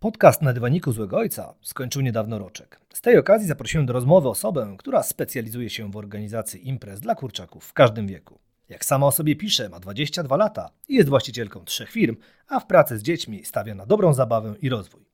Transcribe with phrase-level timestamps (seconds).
[0.00, 2.80] Podcast na dywaniku złego ojca skończył niedawno roczek.
[2.94, 7.64] Z tej okazji zaprosiłem do rozmowy osobę, która specjalizuje się w organizacji imprez dla kurczaków
[7.64, 8.38] w każdym wieku.
[8.68, 12.16] Jak sama o sobie pisze, ma 22 lata i jest właścicielką trzech firm,
[12.48, 15.04] a w pracy z dziećmi stawia na dobrą zabawę i rozwój.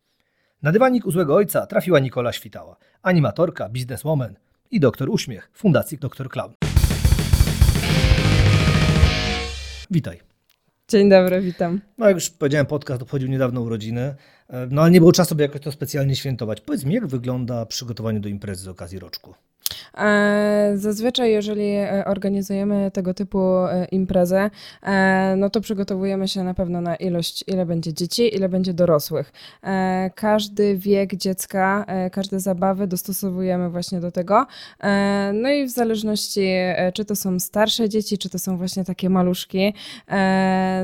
[0.62, 4.34] Na dywanik u złego ojca trafiła Nikola Świtała, animatorka, bizneswoman
[4.71, 6.53] i doktor Uśmiech Fundacji Dr Clown.
[9.91, 10.21] Witaj.
[10.89, 11.80] Dzień dobry, witam.
[11.98, 14.14] No jak już powiedziałem, podcast obchodził niedawno urodziny,
[14.70, 16.60] no ale nie było czasu, by jakoś to specjalnie świętować.
[16.60, 19.34] Powiedz mi, jak wygląda przygotowanie do imprezy z okazji roczku?
[19.98, 24.51] E, zazwyczaj, jeżeli e, organizujemy tego typu e, imprezę,
[25.37, 29.33] no to przygotowujemy się na pewno na ilość, ile będzie dzieci, ile będzie dorosłych.
[30.15, 34.47] Każdy wiek dziecka, każde zabawy dostosowujemy właśnie do tego.
[35.34, 36.48] No i w zależności,
[36.95, 39.74] czy to są starsze dzieci, czy to są właśnie takie maluszki,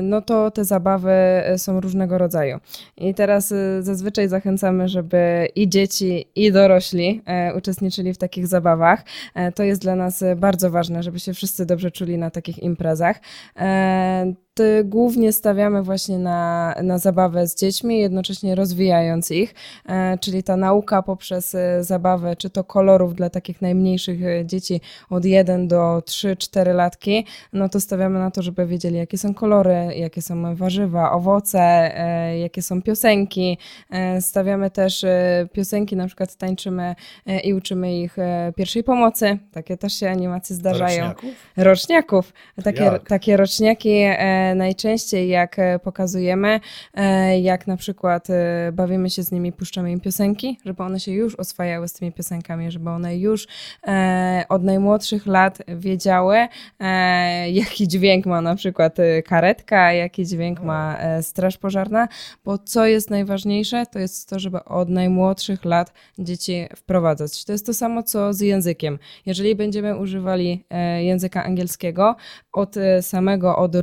[0.01, 1.13] no to te zabawy
[1.57, 2.59] są różnego rodzaju.
[2.97, 7.21] I teraz zazwyczaj zachęcamy, żeby i dzieci, i dorośli
[7.57, 8.72] uczestniczyli w takich zabawach.
[9.35, 12.59] E, to jest dla nas e, bardzo ważne, żeby się wszyscy dobrze czuli na takich
[12.59, 13.19] imprezach.
[14.83, 19.53] Głównie stawiamy właśnie na, na zabawę z dziećmi, jednocześnie rozwijając ich,
[19.85, 24.81] e, czyli ta nauka poprzez e, zabawę, czy to kolorów dla takich najmniejszych e, dzieci
[25.09, 29.75] od 1 do 3-4 latki, no to stawiamy na to, żeby wiedzieli, jakie są kolory,
[29.95, 31.91] jakie są warzywa, owoce,
[32.41, 33.57] jakie są piosenki.
[34.19, 35.05] Stawiamy też
[35.53, 36.95] piosenki, na przykład tańczymy
[37.43, 38.17] i uczymy ich
[38.55, 39.37] pierwszej pomocy.
[39.51, 41.03] Takie też się animacje zdarzają.
[41.03, 41.33] Roczniaków?
[41.57, 42.33] Roczniaków.
[42.63, 44.03] Takie, takie roczniaki
[44.55, 46.59] najczęściej jak e, pokazujemy,
[46.93, 51.11] e, jak na przykład e, bawimy się z nimi, puszczamy im piosenki, żeby one się
[51.11, 53.47] już oswajały z tymi piosenkami, żeby one już
[54.49, 56.47] od najmłodszych lat wiedziały,
[57.51, 62.07] jaki dźwięk ma na przykład karetka, jaki dźwięk ma straż pożarna,
[62.45, 67.45] bo co jest najważniejsze, to jest to, żeby od najmłodszych lat dzieci wprowadzać.
[67.45, 68.99] To jest to samo, co z językiem.
[69.25, 70.65] Jeżeli będziemy używali
[70.99, 72.15] języka angielskiego
[72.53, 73.75] od samego od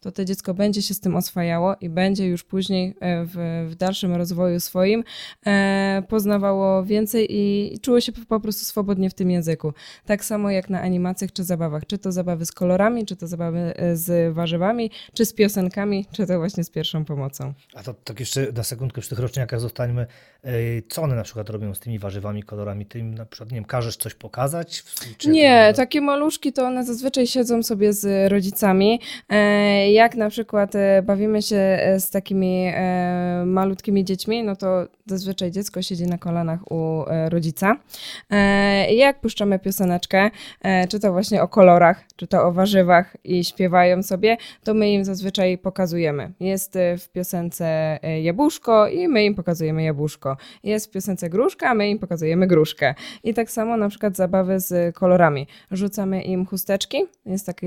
[0.00, 3.74] to to dziecko będzie się z tym oswajało i będzie już później e, w, w
[3.74, 5.04] dalszym rozwoju swoim
[5.46, 9.72] e, poznawało więcej i, i czuło się po prostu swobodnie w tym języku.
[10.06, 11.86] Tak samo jak na animacjach czy zabawach.
[11.86, 16.26] Czy to zabawy z kolorami, czy to zabawy e, z warzywami, czy z piosenkami, czy
[16.26, 17.54] to właśnie z pierwszą pomocą.
[17.74, 20.06] A to tak jeszcze na sekundkę przy tych roczniakach zostańmy.
[20.88, 22.86] Co one na przykład robią z tymi warzywami, kolorami?
[22.86, 24.84] Ty im na przykład, nie wiem, każesz coś pokazać?
[25.26, 29.00] nie, takie maluszki to one zazwyczaj siedzą sobie z rodzicami
[29.92, 35.50] jak na przykład e, bawimy się e, z takimi e, malutkimi dziećmi, no to zazwyczaj
[35.50, 37.76] dziecko siedzi na kolanach u rodzica.
[38.90, 40.30] Jak puszczamy pioseneczkę,
[40.88, 45.04] czy to właśnie o kolorach, czy to o warzywach i śpiewają sobie, to my im
[45.04, 46.32] zazwyczaj pokazujemy.
[46.40, 50.35] Jest w piosence jabłuszko i my im pokazujemy jabłuszko.
[50.62, 52.94] Jest w piosence gruszka, my im pokazujemy gruszkę.
[53.24, 55.46] I tak samo na przykład zabawy z kolorami.
[55.70, 57.04] Rzucamy im chusteczki.
[57.26, 57.66] Jest taki,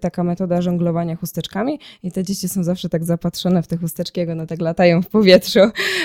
[0.00, 4.20] taka metoda żonglowania chusteczkami chusteczkami i te dzieci są zawsze tak zapatrzone w te chusteczki,
[4.20, 5.60] jak one tak latają w powietrzu.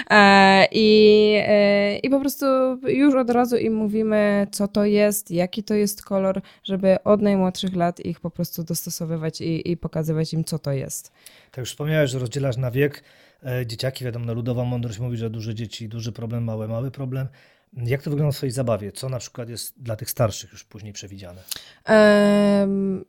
[0.09, 2.45] E, I, e, I po prostu
[2.87, 7.75] już od razu im mówimy, co to jest, jaki to jest kolor, żeby od najmłodszych
[7.75, 11.11] lat ich po prostu dostosowywać i, i pokazywać im, co to jest.
[11.51, 13.03] Tak już wspomniałeś, że rozdzielasz na wiek.
[13.45, 17.27] E, dzieciaki, wiadomo, ludowa mądrość mówi, że duże dzieci, duży problem, małe, mały problem.
[17.74, 18.91] Jak to wygląda w swojej zabawie?
[18.91, 21.41] Co na przykład jest dla tych starszych już później przewidziane?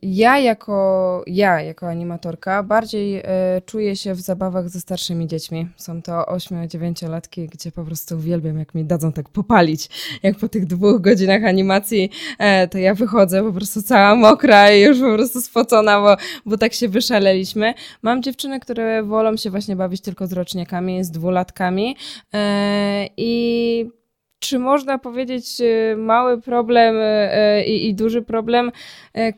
[0.02, 5.68] Ja jako, ja jako animatorka bardziej e, czuję się w zabawach ze starszymi dziećmi.
[5.76, 9.88] Są to 8-9-latki, gdzie po prostu uwielbiam, jak mi dadzą tak popalić.
[10.22, 14.80] Jak po tych dwóch godzinach animacji, e, to ja wychodzę po prostu cała mokra i
[14.80, 16.16] już po prostu spocona, bo,
[16.46, 17.74] bo tak się wyszaleliśmy.
[18.02, 21.96] Mam dziewczyny, które wolą się właśnie bawić tylko z roczniakami, z dwulatkami
[22.34, 23.99] e, i
[24.40, 27.00] czy można powiedzieć e, mały problem e,
[27.34, 28.72] e, i, i, duży problem?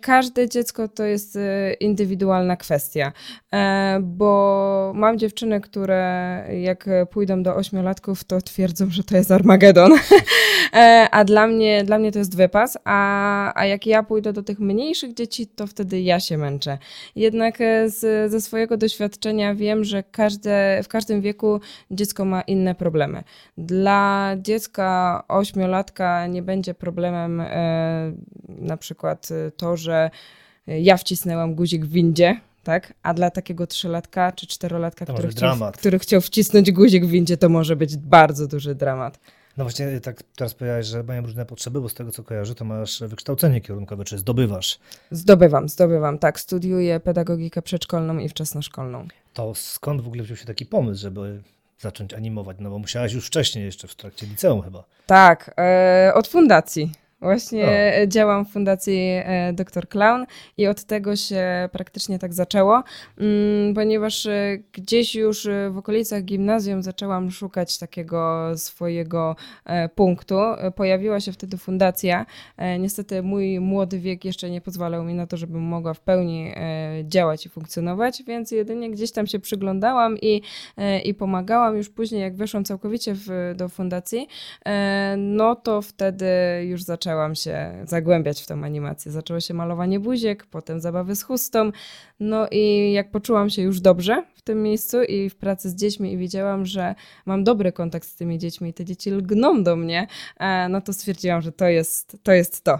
[0.00, 1.38] Każde dziecko to jest
[1.80, 3.12] indywidualna kwestia,
[4.00, 9.92] bo mam dziewczyny, które jak pójdą do ośmiolatków, to twierdzą, że to jest Armagedon,
[11.10, 14.60] a dla mnie, dla mnie to jest wypas, a, a jak ja pójdę do tych
[14.60, 16.78] mniejszych dzieci, to wtedy ja się męczę.
[17.16, 21.60] Jednak z, ze swojego doświadczenia wiem, że każde, w każdym wieku
[21.90, 23.22] dziecko ma inne problemy.
[23.58, 24.91] Dla dziecka
[25.28, 28.12] ośmiolatka nie będzie problemem e,
[28.48, 30.10] na przykład e, to, że
[30.66, 32.94] ja wcisnęłam guzik w windzie, tak?
[33.02, 37.48] A dla takiego trzylatka czy czterolatka, który chciał, który chciał wcisnąć guzik w windzie, to
[37.48, 39.18] może być bardzo duży dramat.
[39.56, 42.54] No właśnie, e, tak teraz powiedziałeś, że mają różne potrzeby, bo z tego co kojarzę,
[42.54, 44.78] to masz wykształcenie kierunkowe, czy zdobywasz?
[45.10, 46.40] Zdobywam, zdobywam, tak.
[46.40, 49.08] Studiuję pedagogikę przedszkolną i wczesnoszkolną.
[49.34, 51.42] To skąd w ogóle wziął się taki pomysł, żeby
[51.82, 52.56] zacząć animować?
[52.60, 54.84] No bo musiałaś już wcześniej, jeszcze w trakcie liceum chyba.
[55.06, 56.92] Tak, e, od fundacji.
[57.22, 57.64] Właśnie
[58.02, 58.06] o.
[58.06, 60.26] działam w Fundacji e, Dr Clown
[60.56, 62.82] i od tego się praktycznie tak zaczęło,
[63.18, 69.36] mm, ponieważ e, gdzieś już e, w okolicach gimnazjum zaczęłam szukać takiego swojego
[69.94, 70.34] punktu.
[70.76, 72.26] Pojawiła się wtedy fundacja.
[72.78, 76.52] Niestety mój młody wiek jeszcze nie pozwalał mi na to, żebym mogła w pełni
[77.04, 80.42] działać i funkcjonować, więc jedynie gdzieś tam się przyglądałam i,
[81.04, 81.76] i pomagałam.
[81.76, 84.28] Już później, jak weszłam całkowicie w, do fundacji,
[85.16, 86.26] no to wtedy
[86.64, 89.12] już zaczęłam zaczęłam się zagłębiać w tą animację.
[89.12, 91.72] Zaczęło się malowanie buziek, potem zabawy z chustą.
[92.20, 96.12] No i jak poczułam się już dobrze w tym miejscu i w pracy z dziećmi
[96.12, 96.94] i widziałam, że
[97.26, 100.06] mam dobry kontakt z tymi dziećmi i te dzieci lgną do mnie,
[100.40, 102.32] e, no to stwierdziłam, że to jest to.
[102.32, 102.78] Jest to.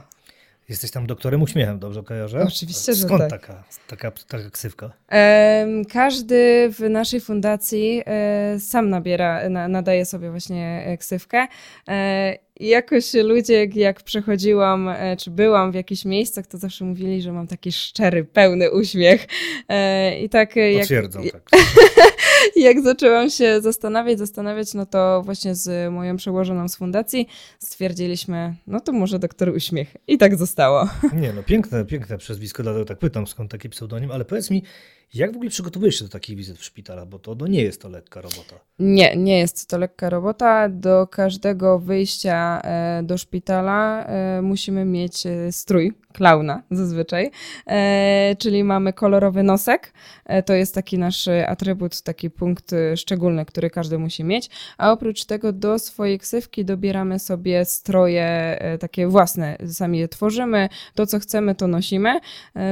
[0.69, 2.45] Jesteś tam doktorem uśmiechem, dobrze kojarzę?
[2.49, 3.41] Oczywiście, Skąd że tak.
[3.41, 4.93] taka, taka, taka ksywka?
[5.93, 11.47] Każdy w naszej fundacji e, sam nabiera, nadaje sobie właśnie e, ksywkę.
[12.61, 17.33] I jakoś ludzie, jak przechodziłam, e, czy byłam w jakichś miejscach, to zawsze mówili, że
[17.33, 19.27] mam taki szczery, pełny uśmiech.
[19.69, 20.81] E, I tak jak...
[20.81, 21.21] Potwierdzą,
[22.57, 27.29] jak zaczęłam się zastanawiać, zastanawiać, no to właśnie z moją przełożoną z fundacji
[27.59, 29.97] stwierdziliśmy, no to może doktor uśmiech.
[30.07, 30.89] I tak zostało.
[31.15, 34.63] Nie no, piękne, piękne przezwisko, dlatego tak pytam, skąd taki pseudonim, ale powiedz mi,
[35.15, 37.09] jak w ogóle przygotowujesz się do takich wizyt w szpitalach?
[37.09, 38.57] Bo to no nie jest to lekka robota.
[38.79, 40.69] Nie, nie jest to lekka robota.
[40.69, 47.31] Do każdego wyjścia e, do szpitala e, musimy mieć e, strój klauna zazwyczaj,
[48.39, 49.93] czyli mamy kolorowy nosek.
[50.47, 54.51] To jest taki nasz atrybut, taki punkt szczególny, który każdy musi mieć.
[54.79, 59.57] A oprócz tego do swojej ksywki dobieramy sobie stroje takie własne.
[59.67, 60.69] Sami je tworzymy.
[60.95, 62.21] To, co chcemy, to nosimy.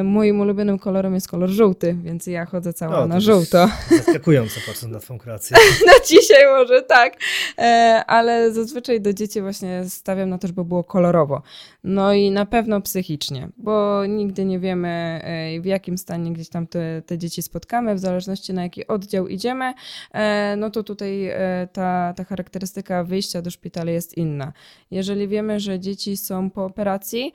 [0.05, 3.69] Moim ulubionym kolorem jest kolor żółty, więc ja chodzę cała no, na żółto.
[3.97, 5.57] Zaskakujące patrząc na twą kreację.
[5.87, 7.17] na dzisiaj może tak,
[7.59, 11.43] e, ale zazwyczaj do dzieci właśnie stawiam na to, żeby było kolorowo.
[11.85, 16.67] No i na pewno psychicznie, bo nigdy nie wiemy e, w jakim stanie gdzieś tam
[16.67, 19.75] te, te dzieci spotkamy, w zależności na jaki oddział idziemy,
[20.13, 21.31] e, no to tutaj
[21.73, 24.53] ta, ta charakterystyka wyjścia do szpitala jest inna.
[24.91, 27.33] Jeżeli wiemy, że dzieci są po operacji,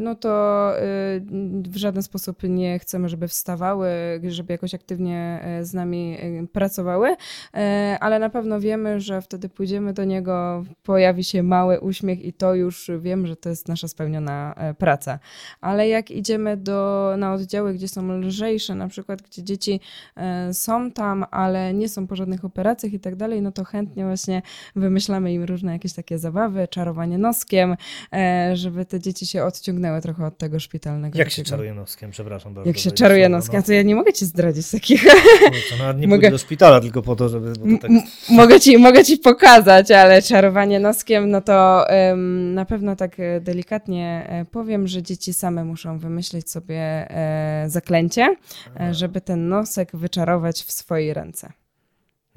[0.00, 0.72] no to
[1.68, 3.88] w żaden sposób nie chcemy, żeby wstawały,
[4.32, 7.16] żeby jakoś aktywnie e, z nami e, pracowały,
[7.54, 12.32] e, ale na pewno wiemy, że wtedy pójdziemy do niego, pojawi się mały uśmiech i
[12.32, 15.18] to już wiem, że to jest nasza spełniona praca.
[15.60, 19.80] Ale jak idziemy do, na oddziały, gdzie są lżejsze, na przykład gdzie dzieci
[20.52, 24.42] są tam, ale nie są po żadnych operacjach i tak dalej, no to chętnie właśnie
[24.76, 27.76] wymyślamy im różne jakieś takie zabawy, czarowanie noskiem,
[28.52, 31.18] żeby te dzieci się odciągnęły trochę od tego szpitalnego.
[31.18, 32.10] Jak się czaruje noskiem?
[32.10, 32.68] Przepraszam bardzo.
[32.68, 33.60] Jak się czaruje noskiem?
[33.60, 33.66] No.
[33.66, 35.02] To ja nie mogę ci zdradzić takich.
[35.02, 37.78] Kurczę, nawet nie mogę do szpitala tylko po to, żeby...
[37.78, 37.90] Tak...
[38.30, 41.86] mogę, ci, mogę ci pokazać, ale czarowanie noskiem, no to
[42.54, 46.76] na pewno tak e, delikatnie e, powiem, że dzieci same muszą wymyślić sobie
[47.10, 48.36] e, zaklęcie,
[48.80, 51.52] e, żeby ten nosek wyczarować w swojej ręce.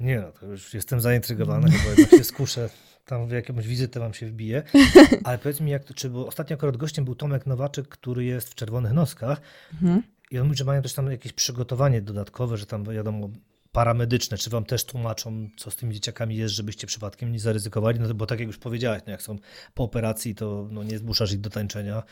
[0.00, 2.68] Nie no, to już jestem zaintrygowany, bo jednak się skuszę
[3.04, 4.62] tam w jakąś wizytę wam się wbije.
[5.24, 8.48] Ale powiedz mi, jak to, czy bo ostatnio akurat gościem był Tomek Nowaczek, który jest
[8.48, 9.40] w Czerwonych Noskach.
[9.72, 10.02] Mhm.
[10.30, 13.30] I on mówi, że mają też tam jakieś przygotowanie dodatkowe, że tam wiadomo,
[13.72, 18.14] paramedyczne, czy wam też tłumaczą, co z tymi dzieciakami jest, żebyście przypadkiem nie zaryzykowali, no
[18.14, 19.38] bo tak jak już powiedziałeś, no jak są
[19.74, 22.02] po operacji, to no nie zmuszasz ich do tańczenia.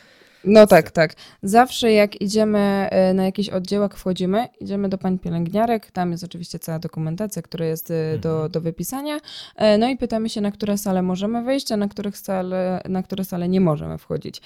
[0.43, 1.13] No tak, tak.
[1.43, 2.59] Zawsze jak idziemy
[2.91, 7.65] e, na jakiś oddziałek, wchodzimy, idziemy do pań pielęgniarek, tam jest oczywiście cała dokumentacja, która
[7.65, 8.51] jest e, do, mhm.
[8.51, 9.19] do wypisania,
[9.55, 13.03] e, no i pytamy się, na które sale możemy wejść, a na, których sale, na
[13.03, 14.41] które sale nie możemy wchodzić.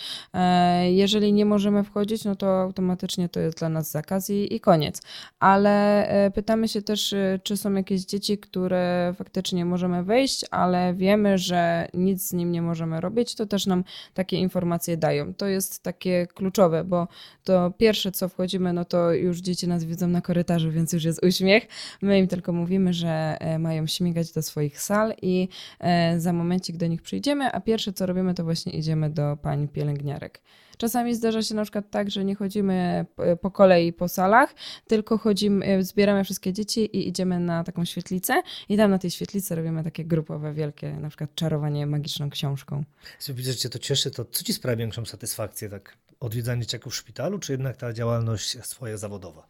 [0.89, 5.01] Jeżeli nie możemy wchodzić, no to automatycznie to jest dla nas zakaz i, i koniec.
[5.39, 11.87] Ale pytamy się też, czy są jakieś dzieci, które faktycznie możemy wejść, ale wiemy, że
[11.93, 13.83] nic z nim nie możemy robić, to też nam
[14.13, 15.33] takie informacje dają.
[15.33, 17.07] To jest takie kluczowe, bo
[17.43, 21.25] to pierwsze co wchodzimy, no to już dzieci nas widzą na korytarzu, więc już jest
[21.25, 21.67] uśmiech.
[22.01, 25.47] My im tylko mówimy, że e, mają śmigać do swoich sal i
[25.79, 29.67] e, za momencik do nich przyjdziemy, a pierwsze co robimy, to właśnie idziemy do pań
[29.67, 30.41] pielęgniarek.
[30.81, 33.05] Czasami zdarza się na przykład tak, że nie chodzimy
[33.41, 34.53] po kolei po salach,
[34.87, 39.11] tylko chodzimy, e, zbieramy wszystkie dzieci i idziemy na taką świetlicę i tam na tej
[39.11, 42.83] świetlicy robimy takie grupowe, wielkie, na przykład czarowanie magiczną książką.
[43.29, 46.95] Widzę, że cię to cieszy, to co ci sprawia większą satysfakcję, tak odwiedzanie dzieciaków w
[46.95, 49.47] szpitalu, czy jednak ta działalność swoja zawodowa?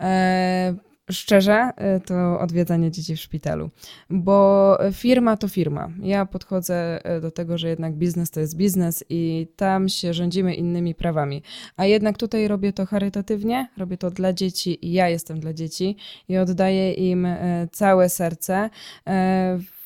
[0.00, 0.74] E
[1.12, 3.70] szczerze, y, to odwiedzanie dzieci w szpitalu,
[4.10, 5.88] bo firma to firma.
[6.02, 10.54] Ja podchodzę y, do tego, że jednak biznes to jest biznes i tam się rządzimy
[10.54, 11.42] innymi prawami.
[11.76, 15.96] A jednak tutaj robię to charytatywnie, robię to dla dzieci i ja jestem dla dzieci
[16.28, 18.70] i oddaję im y, całe serce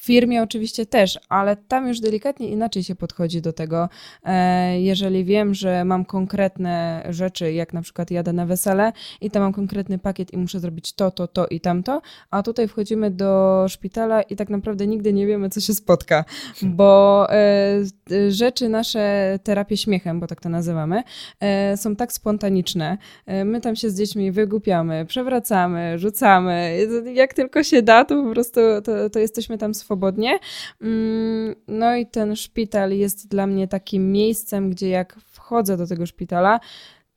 [0.06, 3.88] firmie oczywiście też, ale tam już delikatnie inaczej się podchodzi do tego.
[4.24, 9.42] E, jeżeli wiem, że mam konkretne rzeczy, jak na przykład jadę na wesele i tam
[9.42, 13.64] mam konkretny pakiet i muszę zrobić to, to, to i tamto, a tutaj wchodzimy do
[13.68, 16.24] szpitala i tak naprawdę nigdy nie wiemy, co się spotka,
[16.62, 21.02] bo e, rzeczy nasze, terapie śmiechem, bo tak to nazywamy,
[21.40, 22.98] e, są tak spontaniczne.
[23.44, 26.86] My tam się z dziećmi wygłupiamy, przewracamy, rzucamy.
[27.14, 30.38] Jak tylko się da, to po prostu to, to jesteśmy tam swobodni swobodnie.
[30.80, 36.06] Mm, no i ten szpital jest dla mnie takim miejscem, gdzie jak wchodzę do tego
[36.06, 36.60] szpitala,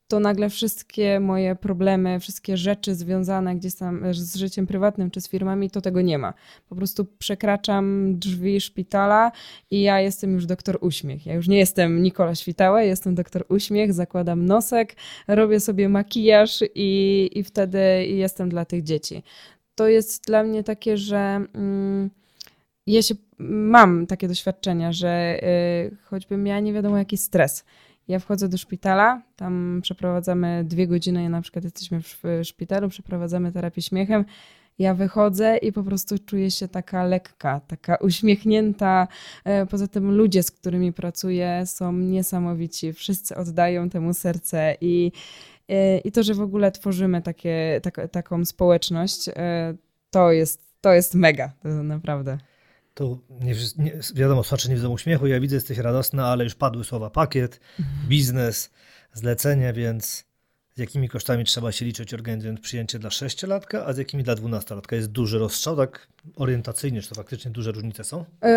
[0.08, 5.30] to nagle wszystkie moje problemy, wszystkie rzeczy związane gdzieś tam z życiem prywatnym czy z
[5.30, 6.34] firmami, to tego nie ma.
[6.70, 9.32] Po prostu przekraczam drzwi szpitala
[9.72, 11.26] i ja jestem już doktor Uśmiech.
[11.26, 14.96] Ja już nie jestem Nikola Świtała, jestem doktor Uśmiech, zakładam nosek,
[15.28, 19.24] robię sobie makijaż i, i wtedy jestem dla tych dzieci.
[19.76, 21.46] To jest dla mnie takie, że.
[21.54, 22.10] Mm,
[22.94, 27.66] ja się mam takie doświadczenia, że y, choćbym miała nie wiadomo jaki stres.
[28.08, 33.82] Ja wchodzę do szpitala, tam przeprowadzamy dwie godziny, na przykład jesteśmy w szpitalu, przeprowadzamy terapię
[33.82, 34.26] śmiechem.
[34.80, 39.08] Ja wychodzę i po prostu czuję się taka lekka, taka uśmiechnięta.
[39.46, 42.94] E, poza tym ludzie, z którymi pracuję, są niesamowici.
[42.94, 45.12] Wszyscy oddają temu serce i,
[45.70, 49.74] e, i to, że w ogóle tworzymy takie, tak, taką społeczność, e,
[50.12, 52.38] to jest, to jest mega, to naprawdę.
[52.94, 56.84] To nie, nie, wiadomo, słuchacze nie widzą uśmiechu, ja widzę, jesteś radosna, ale już padły
[56.84, 57.60] słowa pakiet,
[58.08, 58.72] biznes,
[59.14, 60.30] zlecenie, więc
[60.76, 64.96] z jakimi kosztami trzeba się liczyć organizując przyjęcie dla sześciolatka, a z jakimi dla dwunastolatka?
[64.96, 68.26] Jest duży rozstrzał, tak orientacyjnie, czy to faktycznie duże różnice są?
[68.44, 68.50] Yy,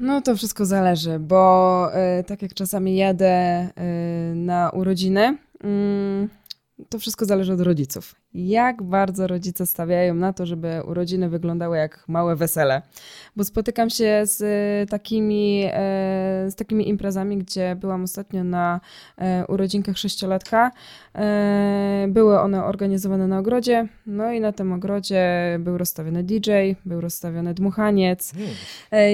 [0.00, 6.28] no to wszystko zależy, bo yy, tak jak czasami jadę yy, na urodziny, mm,
[6.88, 12.04] to wszystko zależy od rodziców jak bardzo rodzice stawiają na to, żeby urodziny wyglądały jak
[12.08, 12.82] małe wesele.
[13.36, 15.70] Bo spotykam się z takimi, e,
[16.50, 18.80] z takimi imprezami, gdzie byłam ostatnio na
[19.18, 20.70] e, urodzinkach sześciolatka.
[21.14, 26.50] E, były one organizowane na ogrodzie, no i na tym ogrodzie był rozstawiony DJ,
[26.84, 28.32] był rozstawiony dmuchaniec.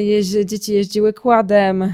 [0.03, 1.93] Jeździ, dzieci jeździły kładem,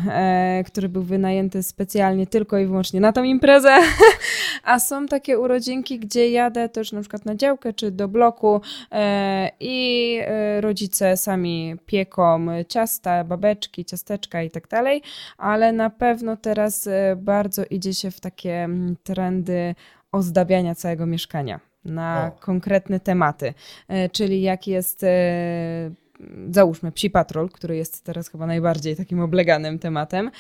[0.67, 3.77] który był wynajęty specjalnie tylko i wyłącznie na tą imprezę.
[4.65, 8.61] A są takie urodzinki, gdzie jadę też na przykład przykład na działkę czy do bloku
[8.93, 15.03] e, i e, rodzice sami pieką ciasta, babeczki, ciasteczka i tak dalej,
[15.39, 19.75] ale na pewno teraz e, bardzo idzie się w takie mm, trendy
[20.13, 22.41] ozdabiania całego mieszkania na o.
[22.41, 23.55] konkretne tematy,
[24.13, 25.07] czyli jak jest
[26.51, 30.31] załóżmy Psi Patrol, który jest teraz chyba najbardziej takim obleganym tematem,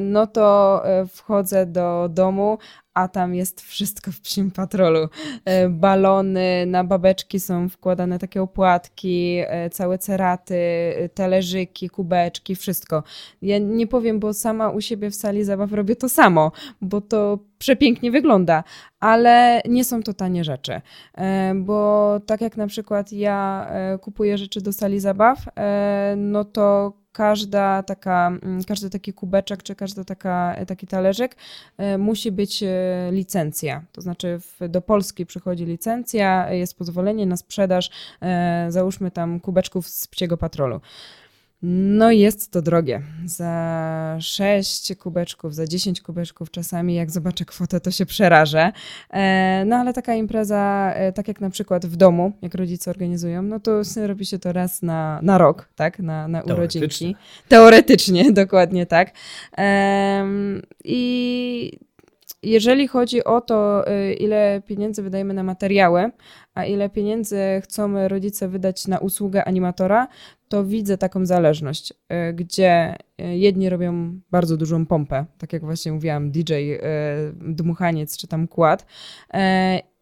[0.00, 2.58] no to wchodzę do domu,
[2.94, 5.08] a tam jest wszystko w psim patrolu.
[5.44, 13.02] E, balony, na babeczki są wkładane takie opłatki, e, całe ceraty, e, talerzyki, kubeczki, wszystko.
[13.42, 17.38] Ja nie powiem, bo sama u siebie w sali zabaw robię to samo, bo to
[17.58, 18.64] przepięknie wygląda,
[19.00, 20.80] ale nie są to tanie rzeczy,
[21.54, 23.70] bo tak jak na przykład ja
[24.00, 25.38] kupuję rzeczy do sali zabaw,
[26.16, 31.36] no to każda taka, mm, każdy taki kubeczek czy każdy taka, taki talerzyk
[31.78, 32.66] e, musi być e,
[33.12, 33.82] licencja.
[33.92, 37.90] To znaczy w, do Polski przychodzi licencja, jest pozwolenie na sprzedaż,
[38.22, 40.80] e, załóżmy tam kubeczków z psiego patrolu.
[41.62, 43.02] No jest to drogie.
[43.24, 48.72] Za 6 kubeczków, za 10 kubeczków czasami jak zobaczę kwotę, to się przerażę.
[49.10, 53.42] E, no ale taka impreza, e, tak jak na przykład w domu, jak rodzice organizują,
[53.42, 55.98] no to robi się to raz na, na rok, tak?
[55.98, 57.16] Na, na urodzinki.
[57.48, 59.12] Teoretycznie, dokładnie tak.
[60.84, 61.78] I
[62.42, 66.10] jeżeli chodzi o to, y, ile pieniędzy wydajemy na materiały,
[66.54, 70.08] a ile pieniędzy chcą rodzice wydać na usługę animatora,
[70.50, 75.92] to widzę taką zależność, y, gdzie y, jedni robią bardzo dużą pompę, tak jak właśnie
[75.92, 76.52] mówiłam, DJ,
[77.34, 78.86] dmuchaniec czy tam kład,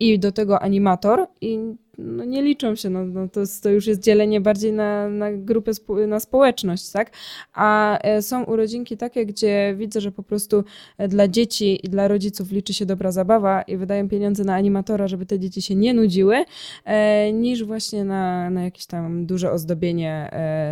[0.00, 1.58] i do tego animator, i
[1.98, 5.72] no nie liczą się, no, no to, to już jest dzielenie bardziej na, na grupę,
[6.06, 7.10] na społeczność, tak?
[7.52, 10.64] A e, są urodzinki takie, gdzie widzę, że po prostu
[10.98, 15.08] e, dla dzieci i dla rodziców liczy się dobra zabawa i wydają pieniądze na animatora,
[15.08, 16.44] żeby te dzieci się nie nudziły,
[16.84, 20.30] e, niż właśnie na, na jakieś tam duże ozdobienie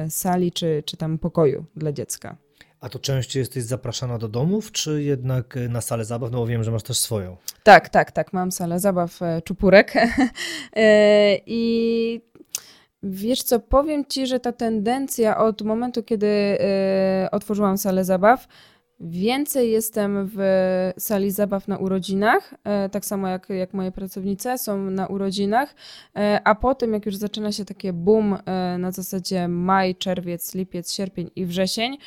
[0.09, 2.46] sali czy, czy tam pokoju dla dziecka.
[2.87, 6.31] A to częściej jesteś zapraszana do domów, czy jednak na salę zabaw?
[6.31, 7.37] No bo wiem, że masz też swoją.
[7.63, 8.33] Tak, tak, tak.
[8.33, 9.95] Mam salę zabaw e, Czupurek.
[10.77, 12.21] E, I
[13.03, 18.49] wiesz co, powiem ci, że ta tendencja od momentu, kiedy e, otworzyłam salę zabaw,
[19.01, 20.39] Więcej jestem w
[20.99, 22.55] sali zabaw na urodzinach,
[22.93, 25.75] tak samo jak, jak moje pracownice są na urodzinach,
[26.45, 28.39] a potem jak już zaczyna się takie boom
[28.79, 31.99] na zasadzie maj, czerwiec, lipiec, sierpień i wrzesień,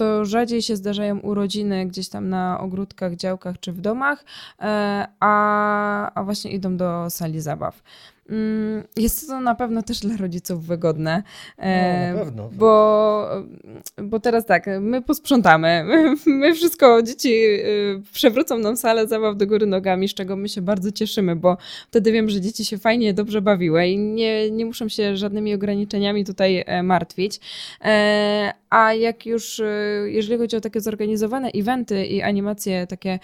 [0.00, 4.24] to rzadziej się zdarzają urodziny gdzieś tam na ogródkach, działkach czy w domach,
[4.60, 7.82] e, a, a właśnie idą do sali zabaw.
[8.30, 11.22] Mm, jest to na pewno też dla rodziców wygodne.
[11.58, 12.50] No, na e, pewno.
[12.52, 13.28] Bo,
[14.02, 15.84] bo teraz tak, my posprzątamy,
[16.26, 20.62] my wszystko, dzieci y, przewrócą nam salę zabaw do góry nogami, z czego my się
[20.62, 21.56] bardzo cieszymy, bo
[21.88, 26.24] wtedy wiem, że dzieci się fajnie, dobrze bawiły i nie, nie muszą się żadnymi ograniczeniami
[26.24, 27.40] tutaj e, martwić.
[27.84, 29.62] E, a jak już,
[30.04, 33.18] jeżeli chodzi o takie zorganizowane eventy i animacje takie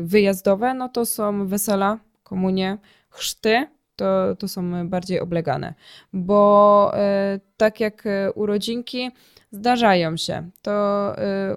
[0.00, 2.78] wyjazdowe, no to są wesela, komunie,
[3.10, 5.74] chrzty, to, to są bardziej oblegane.
[6.12, 9.10] Bo e, tak jak e, urodzinki
[9.50, 10.72] zdarzają się, to
[11.18, 11.56] e,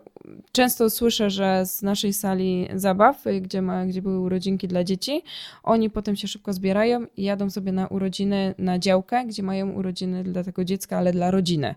[0.51, 5.23] często słyszę, że z naszej sali zabaw, gdzie, ma, gdzie były urodzinki dla dzieci,
[5.63, 10.23] oni potem się szybko zbierają i jadą sobie na urodziny na działkę, gdzie mają urodziny
[10.23, 11.75] dla tego dziecka, ale dla rodziny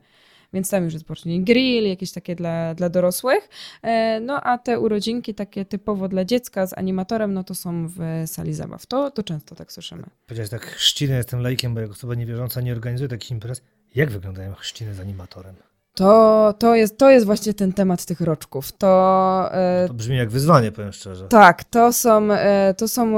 [0.52, 3.49] więc tam już jest pocznie grill, jakieś takie dla, dla dorosłych.
[3.83, 7.99] E, no a te urodzinki takie typowo dla dziecka z animatorem, no to są w
[8.26, 8.87] sali zabaw.
[8.87, 10.02] To, to często tak słyszymy.
[10.26, 13.62] Powiedziałeś tak, chrzciny, jestem lejkiem, bo jako osoba niewierząca nie organizuję takich imprez.
[13.95, 15.55] Jak wyglądają chrzciny z animatorem?
[15.95, 18.73] To, to, jest, to jest właśnie ten temat tych roczków.
[18.73, 21.28] To, e, to brzmi jak wyzwanie, powiem szczerze.
[21.28, 23.14] Tak, to są, e, to są,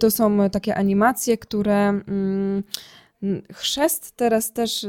[0.00, 1.88] to są takie animacje, które.
[1.88, 2.62] Mm,
[3.52, 4.86] Chrzest teraz też,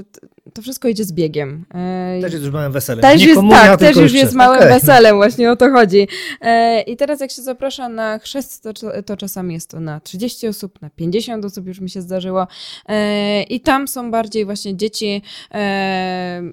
[0.53, 1.65] to wszystko idzie z biegiem.
[1.73, 3.01] E, też jest już małym weselem.
[3.01, 4.73] Też Nie jest, komunia, tak, też już jest małym okay.
[4.73, 6.07] weselem, właśnie o to chodzi.
[6.41, 8.73] E, I teraz jak się zaprasza na chrzest, to,
[9.05, 12.47] to czasami jest to na 30 osób, na 50 osób już mi się zdarzyło.
[12.89, 15.21] E, I tam są bardziej właśnie dzieci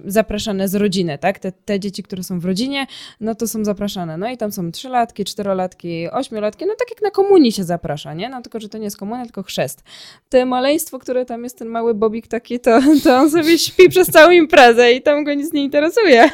[0.05, 1.39] zapraszane z rodziny, tak?
[1.39, 2.87] Te, te dzieci, które są w rodzinie,
[3.19, 4.17] no to są zapraszane.
[4.17, 8.29] No i tam są trzylatki, czterolatki, ośmiolatki, no tak jak na komunii się zaprasza, nie?
[8.29, 9.83] No tylko, że to nie jest komunia, tylko chrzest.
[10.29, 14.07] Te maleństwo, które tam jest, ten mały Bobik taki, to, to on sobie śpi przez
[14.07, 16.29] całą imprezę i tam go nic nie interesuje.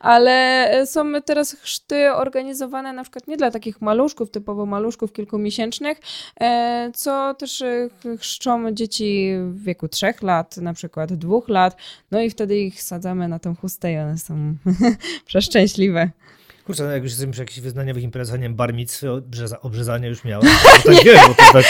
[0.00, 5.98] Ale są teraz chrzty organizowane na przykład nie dla takich maluszków, typowo maluszków kilkumiesięcznych,
[6.40, 11.76] e, co też e, chrzczą dzieci w wieku trzech lat, na przykład dwóch lat,
[12.10, 14.54] no i wtedy ich sadzamy na tą chustę i one są
[15.26, 16.10] przeszczęśliwe.
[16.66, 18.72] Kurczę, no jak już jesteśmy przy jakichś wyznaniowych imprezach, nie wiem, bar
[19.16, 20.48] obrza, obrzezania już miałem.
[20.84, 21.64] tak jest, bo to tak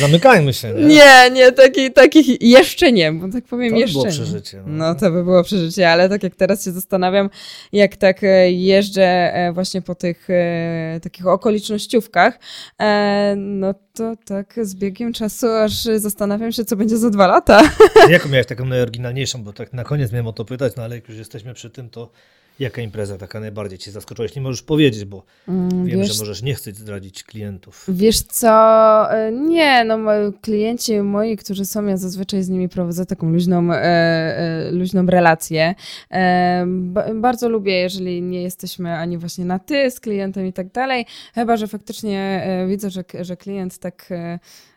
[0.00, 0.72] zamykajmy się.
[0.72, 4.12] Nie, nie, nie takich, takich jeszcze nie, bo tak powiem to jeszcze by było nie.
[4.12, 4.62] przeżycie.
[4.66, 4.86] No.
[4.86, 4.94] no.
[4.94, 7.30] to by było przeżycie, ale tak jak teraz się zastanawiam,
[7.72, 12.38] jak tak e, jeżdżę e, właśnie po tych e, takich okolicznościówkach,
[13.36, 17.62] no to tak z biegiem czasu aż zastanawiam się, co będzie za dwa lata.
[18.08, 21.08] Jaką miałeś taką najoryginalniejszą, bo tak na koniec miałem o to pytać, no ale jak
[21.08, 22.10] już jesteśmy przy tym, to
[22.60, 24.24] Jaka impreza taka najbardziej Cię zaskoczyła?
[24.24, 27.86] Jeśli możesz powiedzieć, bo mm, wiem, wiesz, że możesz nie chceć zdradzić klientów.
[27.88, 28.50] Wiesz co,
[29.12, 29.98] e, nie, no
[30.40, 35.74] klienci moi, którzy są, ja zazwyczaj z nimi prowadzę taką luźną, e, e, luźną relację.
[36.10, 36.66] E,
[37.14, 41.56] bardzo lubię, jeżeli nie jesteśmy ani właśnie na ty z klientem i tak dalej, chyba,
[41.56, 44.08] że faktycznie e, widzę, że, że klient tak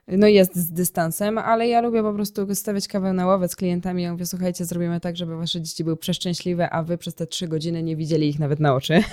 [0.08, 4.04] no jest z dystansem, ale ja lubię po prostu stawiać kawę na ławę z klientami.
[4.04, 7.48] Ja mówię, słuchajcie, zrobimy tak, żeby wasze dzieci były przeszczęśliwe, a wy przez te trzy
[7.48, 8.94] godziny nie widzieli ich nawet na oczy.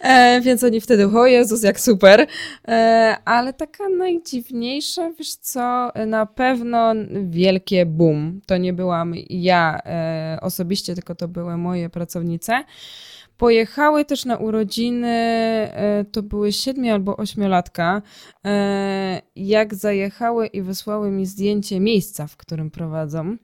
[0.00, 2.26] e, więc oni wtedy, o Jezus, jak super.
[2.68, 6.94] E, ale taka najdziwniejsza, wiesz co, na pewno
[7.24, 8.40] wielkie boom.
[8.46, 12.64] To nie byłam ja e, osobiście, tylko to były moje pracownice.
[13.42, 18.02] Pojechały też na urodziny, e, to były siedmiu albo ośmiolatka.
[18.44, 23.36] E, jak zajechały i wysłały mi zdjęcie miejsca, w którym prowadzą,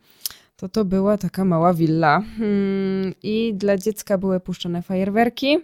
[0.60, 5.58] to to była taka mała willa hmm, i dla dziecka były puszczone fajerwerki.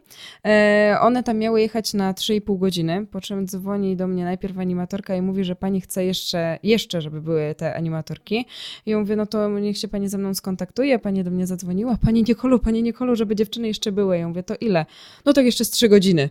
[0.44, 5.16] E, one tam miały jechać na 3,5 godziny, po czym dzwoni do mnie najpierw animatorka
[5.16, 8.46] i mówi, że pani chce jeszcze, jeszcze żeby były te animatorki.
[8.86, 10.98] I ja mówię, no to niech się pani ze mną skontaktuje.
[10.98, 14.18] Pani do mnie zadzwoniła, pani Nikolu, pani Nikolu, żeby dziewczyny jeszcze były.
[14.18, 14.86] Ja mówię, to ile?
[15.24, 16.30] No tak jeszcze z 3 godziny.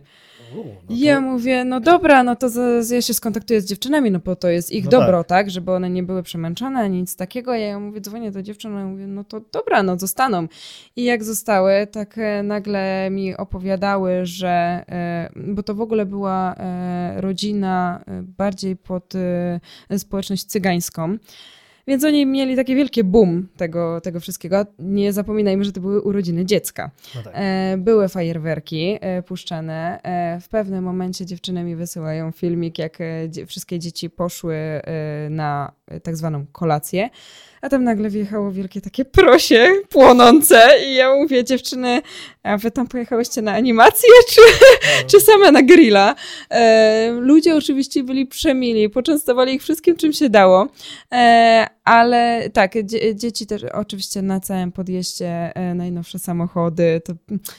[0.56, 0.94] No to...
[0.94, 4.48] Ja mówię, no dobra, no to z, ja się skontaktuję z dziewczynami, no bo to
[4.48, 5.28] jest ich no dobro, tak.
[5.28, 5.50] tak.
[5.50, 7.54] żeby one nie były przemęczone, nic takiego.
[7.54, 10.48] Ja mówię, dzwonię do dziewczyn, ja mówię, no to dobra, no zostaną.
[10.96, 16.54] I jak zostały, tak e, nagle mi opowiadały, że, e, bo to w ogóle była
[16.54, 19.12] e, rodzina bardziej pod
[19.98, 21.18] społeczność cygańską,
[21.86, 24.66] Więc oni mieli takie wielkie boom tego, tego wszystkiego.
[24.78, 26.90] Nie zapominajmy, że to były urodziny dziecka.
[27.14, 27.32] No tak.
[27.36, 30.00] E, były fajerwerki e, puszczane.
[30.02, 32.98] E, w pewnym momencie dziewczyny mi wysyłają filmik, jak
[33.46, 34.56] wszystkie dzieci poszły
[35.30, 37.10] na tak zwaną kolację,
[37.62, 42.02] a tam nagle wjechało wielkie takie prosie płonące i ja mówię, dziewczyny,
[42.42, 44.40] a wy tam pojechałyście na animację, czy,
[45.06, 46.14] czy same na grilla?
[46.50, 50.68] E, ludzie oczywiście byli przemili, poczęstowali ich wszystkim, czym się dało,
[51.12, 57.12] e, ale tak, dzie- dzieci też oczywiście na całym podjeździe e, najnowsze samochody, to,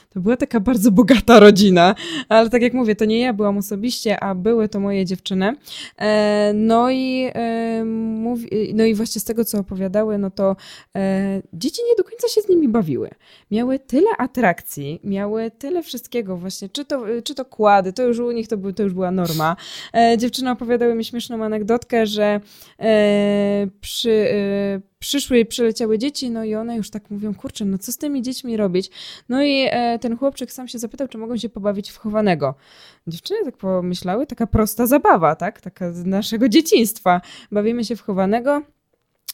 [0.10, 1.96] to była taka bardzo bogata rodzina,
[2.30, 5.56] ale tak jak mówię, to nie ja byłam osobiście, a były to moje dziewczyny.
[6.00, 7.86] E, no i e,
[8.16, 10.56] mówi, no i właśnie z tego, co opowiadały, no to
[10.96, 13.10] e, dzieci nie do końca się z nimi bawiły.
[13.52, 18.32] Miały tyle atrakcji, miały tyle wszystkiego właśnie, czy to, czy to kłady, to już u
[18.32, 19.56] nich to, to już była norma.
[19.94, 22.40] E, dziewczyny opowiadały mi śmieszną anegdotkę, że
[22.80, 27.78] e, przy, e, przyszły i przyleciały dzieci, no i one już tak mówią, kurczę, no
[27.78, 28.90] co z tymi dziećmi robić?
[29.30, 32.56] No i e, ten chłopczyk sam się zapytał, czy mogą się pobawić w chowanego.
[33.08, 35.62] Dziewczyny tak pomyślały, taka prosta zabawa, tak?
[35.62, 37.22] Taka z naszego dzieciństwa.
[37.52, 38.62] Bawimy się w chowanego.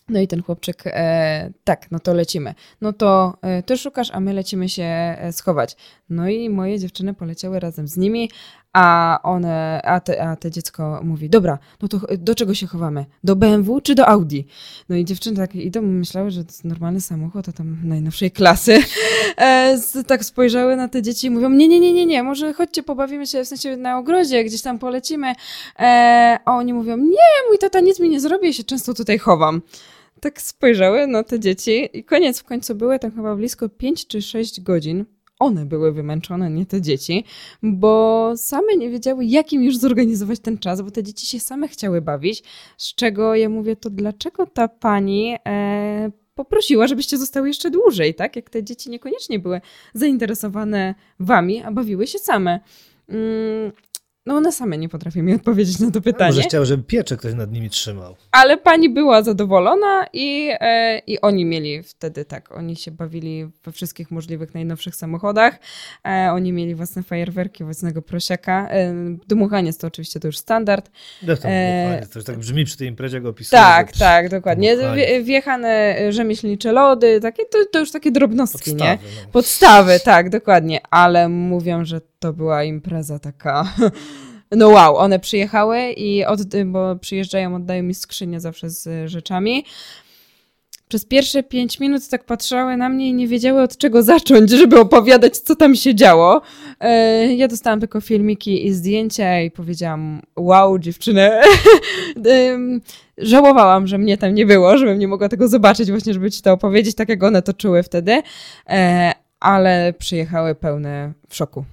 [0.09, 2.53] No i ten chłopczyk, e, tak, no to lecimy.
[2.81, 5.75] No to e, ty szukasz, a my lecimy się e, schować.
[6.09, 8.29] No i moje dziewczyny poleciały razem z nimi,
[8.73, 13.05] a one, a te, a te dziecko mówi, dobra, no to do czego się chowamy?
[13.23, 14.39] Do BMW czy do Audi?
[14.89, 18.79] No i dziewczyny tak idą, myślały, że to jest normalny samochód, a tam najnowszej klasy.
[19.37, 22.83] E, tak spojrzały na te dzieci i mówią, nie, nie, nie, nie, nie, może chodźcie,
[22.83, 25.33] pobawimy się, w sensie na ogrodzie, gdzieś tam polecimy.
[25.79, 29.61] E, a oni mówią, nie, mój tata nic mi nie zrobi, się często tutaj chowam.
[30.19, 34.21] Tak spojrzały na te dzieci i koniec w końcu były tam chyba blisko 5 czy
[34.21, 35.05] 6 godzin.
[35.41, 37.23] One były wymęczone, nie te dzieci,
[37.63, 41.67] bo same nie wiedziały, jak im już zorganizować ten czas, bo te dzieci się same
[41.67, 42.43] chciały bawić.
[42.77, 48.35] Z czego ja mówię, to dlaczego ta pani e, poprosiła, żebyście zostały jeszcze dłużej, tak?
[48.35, 49.61] Jak te dzieci niekoniecznie były
[49.93, 52.59] zainteresowane wami, a bawiły się same.
[53.09, 53.71] Mm,
[54.25, 56.35] no one same nie potrafią mi odpowiedzieć na to pytanie.
[56.35, 58.15] Może chciał, żeby piecze ktoś nad nimi trzymał.
[58.31, 63.71] Ale pani była zadowolona i, e, i oni mieli wtedy tak, oni się bawili we
[63.71, 65.59] wszystkich możliwych najnowszych samochodach.
[66.07, 68.69] E, oni mieli własne fajerwerki, własnego prosiaka.
[68.69, 68.93] E,
[69.27, 70.91] dmuchanie to oczywiście to już standard.
[71.23, 73.61] No to, E, to już tak brzmi przy tej imprezie, jak opisuje.
[73.61, 74.77] Tak, tak, dokładnie.
[74.77, 75.23] dmuchanie.
[75.23, 78.97] Wjechane rzemieślnicze lody, takie, to, to już takie drobnostki, nie?
[78.97, 79.31] Podstawy, no.
[79.31, 80.79] Podstawy, tak, dokładnie.
[80.89, 83.63] Ale mówią, że to była impreza taka.
[84.55, 89.65] No wow, one przyjechały i od, bo przyjeżdżają, oddają mi skrzynię zawsze z rzeczami.
[90.87, 94.79] Przez pierwsze pięć minut tak patrzały na mnie i nie wiedziały od czego zacząć, żeby
[94.79, 96.41] opowiadać, co tam się działo.
[96.79, 101.31] E, Ja dostałam tylko filmiki i zdjęcia i powiedziałam, wow, dziewczyny.
[103.17, 106.51] Żałowałam, że mnie tam nie było, żebym nie mogła tego zobaczyć, właśnie, żeby ci to
[106.53, 108.21] opowiedzieć, tak jak one to czuły wtedy.
[108.69, 111.65] E, Ale przyjechały pełne w szoku.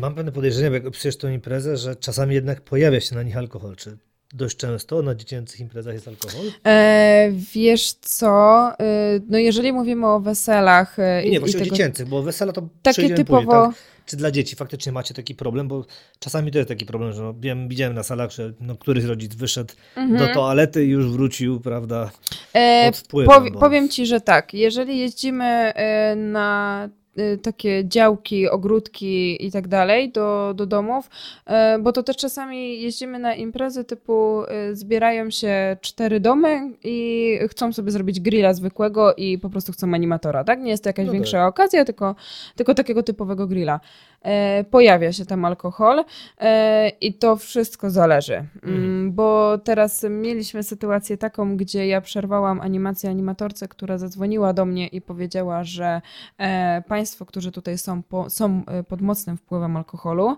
[0.00, 3.76] Mam pewne podejrzenie, jak opisujesz tą imprezę, że czasami jednak pojawia się na nich alkohol.
[3.76, 3.98] Czy
[4.32, 6.46] dość często na dziecięcych imprezach jest alkohol?
[6.66, 11.76] E, wiesz co, e, no jeżeli mówimy o weselach e, Nie, nie, właśnie o tego,
[11.76, 13.74] dziecięcych, bo wesela to takie typowo, później, tak?
[14.06, 15.68] Czy dla dzieci faktycznie macie taki problem?
[15.68, 15.84] Bo
[16.18, 19.34] czasami to jest taki problem, że no, wiem, widziałem na salach, że no, któryś rodzic
[19.34, 20.18] wyszedł Mhm.
[20.28, 22.10] do toalety i już wrócił, prawda,
[22.52, 23.34] E, pod wpływem.
[23.34, 23.60] Powie, bo...
[23.60, 24.54] powiem ci, że tak.
[24.54, 27.05] Jeżeli jeździmy e, na e,
[27.42, 31.10] takie działki, ogródki i tak dalej do, do domów,
[31.46, 37.38] e, bo to też czasami jeździmy na imprezy typu e, zbierają się cztery domy i
[37.48, 40.60] chcą sobie zrobić grilla zwykłego i po prostu chcą animatora, tak?
[40.60, 42.14] Nie jest to jakaś No większa okazja, tylko,
[42.56, 43.80] tylko takiego typowego grilla.
[44.22, 46.04] E, Pojawia się tam alkohol
[46.40, 49.12] e, i to wszystko zależy, mm, Mhm.
[49.12, 55.00] bo teraz mieliśmy sytuację taką, gdzie ja przerwałam animację animatorce, która zadzwoniła do mnie i
[55.00, 56.00] powiedziała, że
[56.38, 60.36] e, państwo, którzy tutaj są, po, są pod mocnym wpływem alkoholu,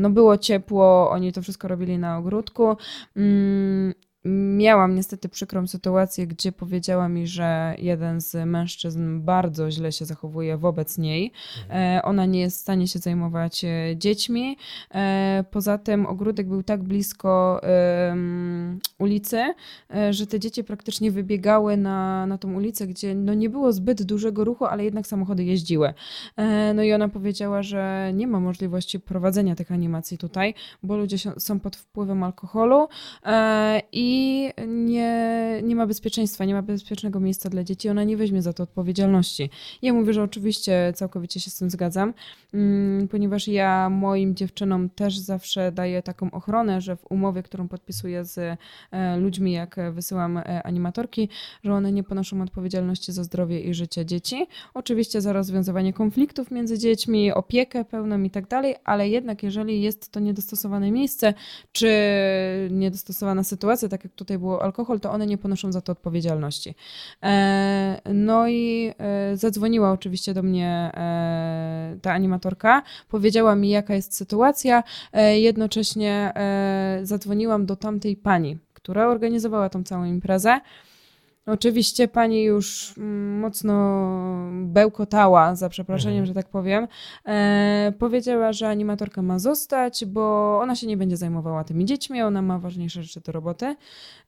[0.00, 2.76] no było ciepło, oni to wszystko robili na ogródku.
[4.56, 10.56] Miałam niestety przykrą sytuację, gdzie powiedziała mi, że jeden z mężczyzn bardzo źle się zachowuje
[10.56, 11.32] wobec niej.
[11.62, 11.98] Mhm.
[11.98, 14.56] E, Ona nie jest w stanie się zajmować e, dziećmi.
[14.94, 17.60] E, Poza tym ogródek był tak blisko
[18.98, 19.54] ulicy,
[20.10, 24.44] że te dzieci praktycznie wybiegały na, na tą ulicę, gdzie no nie było zbyt dużego
[24.44, 25.94] ruchu, ale jednak samochody jeździły.
[26.74, 31.60] No i ona powiedziała, że nie ma możliwości prowadzenia tych animacji tutaj, bo ludzie są
[31.60, 32.88] pod wpływem alkoholu
[33.92, 38.42] i i nie, nie ma bezpieczeństwa, nie ma bezpiecznego miejsca dla dzieci, ona nie weźmie
[38.42, 39.50] za to odpowiedzialności.
[39.82, 42.14] Ja mówię, że oczywiście całkowicie się z tym zgadzam,
[42.54, 48.24] mm, ponieważ ja moim dziewczynom też zawsze daję taką ochronę, że w umowie, którą podpisuję
[48.24, 48.58] z
[48.90, 51.28] e, ludźmi, jak wysyłam e, animatorki,
[51.64, 54.46] że one nie ponoszą odpowiedzialności za zdrowie i życie dzieci.
[54.74, 60.12] Oczywiście za rozwiązywanie konfliktów między dziećmi, opiekę pełną i tak dalej, ale jednak jeżeli jest
[60.12, 61.34] to niedostosowane miejsce,
[61.72, 61.88] czy
[62.70, 66.74] niedostosowana sytuacja, tak jak tutaj było alkohol, to one nie ponoszą za to odpowiedzialności.
[67.22, 74.16] E, no i e, zadzwoniła oczywiście do mnie e, ta animatorka, powiedziała mi, jaka jest
[74.16, 74.82] sytuacja.
[75.34, 76.32] Jednocześnie
[77.02, 80.60] zadzwoniłam do tamtej pani, która organizowała tą całą imprezę.
[81.46, 83.74] Oczywiście pani już mm, mocno
[84.52, 86.26] bełkotała, za przeproszeniem, mhm.
[86.26, 86.88] że tak powiem.
[87.26, 92.42] E, powiedziała, że animatorka ma zostać, bo ona się nie będzie zajmowała tymi dziećmi, ona
[92.42, 93.76] ma ważniejsze rzeczy do roboty.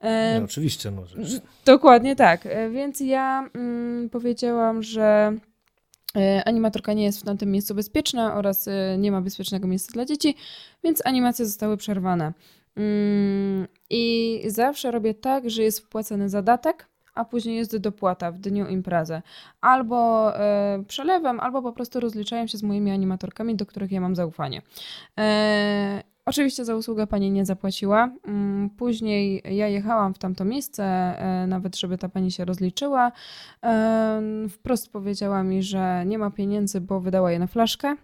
[0.01, 1.41] E, no, oczywiście możesz.
[1.65, 2.47] Dokładnie tak.
[2.47, 5.37] E, więc ja mm, powiedziałam, że
[6.17, 10.05] e, animatorka nie jest w tamtym miejscu bezpieczna oraz e, nie ma bezpiecznego miejsca dla
[10.05, 10.35] dzieci,
[10.85, 12.33] więc animacje zostały przerwane.
[12.77, 18.67] Mm, I zawsze robię tak, że jest wpłacany zadatek a później jest dopłata w dniu
[18.67, 19.23] imprezy.
[19.61, 24.17] Albo e, przelewem, albo po prostu rozliczają się z moimi animatorkami, do których ja mam
[24.17, 24.63] zaufanie.
[25.19, 28.11] E, Oczywiście za usługę pani nie zapłaciła.
[28.25, 33.13] Mm, później ja jechałam w tamto miejsce, e, nawet żeby ta pani się rozliczyła.
[33.63, 37.97] E, wprost powiedziała mi, że nie ma pieniędzy, bo wydała je na flaszkę.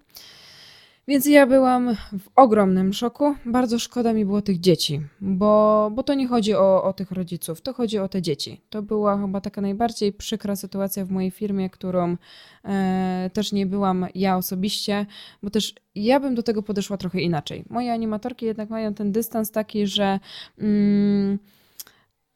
[1.09, 3.35] Więc ja byłam w ogromnym szoku.
[3.47, 7.61] Bardzo szkoda mi było tych dzieci, bo, bo to nie chodzi o, o tych rodziców,
[7.61, 8.61] to chodzi o te dzieci.
[8.71, 12.17] To była chyba taka najbardziej przykra sytuacja w mojej firmie, którą
[12.65, 15.07] e, też nie byłam ja osobiście,
[15.43, 17.65] bo też ja bym do tego podeszła trochę inaczej.
[17.71, 20.21] Moje animatorki jednak mają ten dystans taki, że.
[20.59, 21.39] Mm,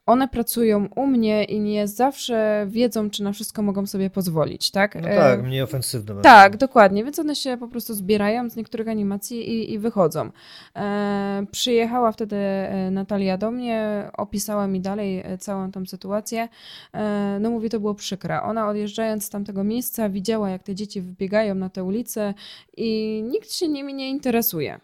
[0.06, 4.94] one pracują u mnie i nie zawsze wiedzą, czy na wszystko mogą sobie pozwolić, tak?
[4.94, 6.22] No tak, mniej ofensywne.
[6.22, 10.30] Tak, dokładnie, więc one się po prostu zbierają z niektórych animacji i, i wychodzą.
[10.76, 16.48] E, przyjechała wtedy e, Natalia do mnie, opisała mi dalej e, całą tą sytuację.
[16.92, 18.42] E, no mówi, to było przykre.
[18.42, 22.34] Ona odjeżdżając z tamtego miejsca widziała, jak te dzieci wybiegają na te ulice
[22.76, 24.80] i nikt się nimi nie interesuje.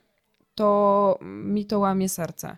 [0.55, 2.57] To mi to łamie serce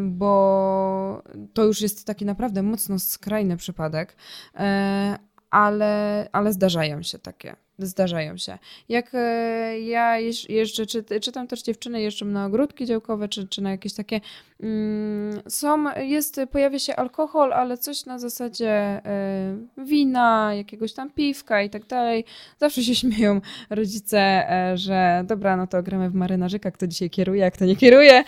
[0.00, 1.22] bo
[1.54, 4.16] to już jest taki naprawdę mocno skrajny przypadek,
[4.54, 5.18] e,
[5.50, 7.56] ale, ale zdarzają się takie.
[7.78, 8.58] Zdarzają się.
[8.88, 13.70] Jak e, ja jeżdżę, czy, czytam też dziewczyny jeżdżą na ogródki działkowe, czy, czy na
[13.70, 14.20] jakieś takie,
[14.60, 21.62] mm, są, jest, pojawia się alkohol, ale coś na zasadzie e, wina, jakiegoś tam piwka
[21.62, 22.24] i tak dalej.
[22.58, 27.50] Zawsze się śmieją rodzice, że dobra, no to gramy w marynarzyka, kto dzisiaj kieruje, a
[27.50, 28.24] kto nie kieruje.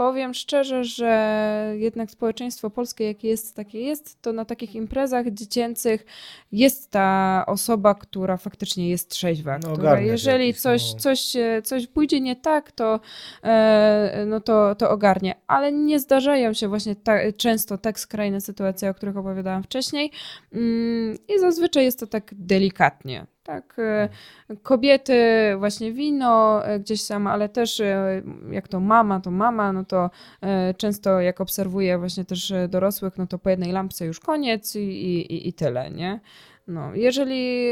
[0.00, 6.06] Powiem szczerze, że jednak społeczeństwo polskie, jakie jest, takie jest, to na takich imprezach dziecięcych
[6.52, 9.58] jest ta osoba, która faktycznie jest trzeźwa.
[9.62, 10.98] No, która jeżeli jakiś, coś, no.
[10.98, 11.32] coś,
[11.64, 13.00] coś pójdzie nie tak, to,
[13.42, 15.34] e, no to, to ogarnie.
[15.46, 20.12] Ale nie zdarzają się właśnie ta, często tak skrajne sytuacje, o których opowiadałam wcześniej.
[20.52, 23.76] Mm, I zazwyczaj jest to tak delikatnie tak.
[23.78, 24.08] E,
[24.62, 25.14] kobiety,
[25.58, 30.10] właśnie wino e, gdzieś tam, ale też e, jak to mama, to mama, no to
[30.76, 35.48] często jak obserwuję właśnie też dorosłych, no to po jednej lampce już koniec i, i,
[35.48, 36.20] i tyle, nie?
[36.66, 37.66] No, jeżeli,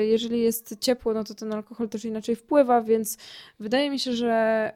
[0.00, 3.18] jeżeli jest ciepło, no to ten alkohol też inaczej wpływa, więc
[3.60, 4.72] wydaje mi się, że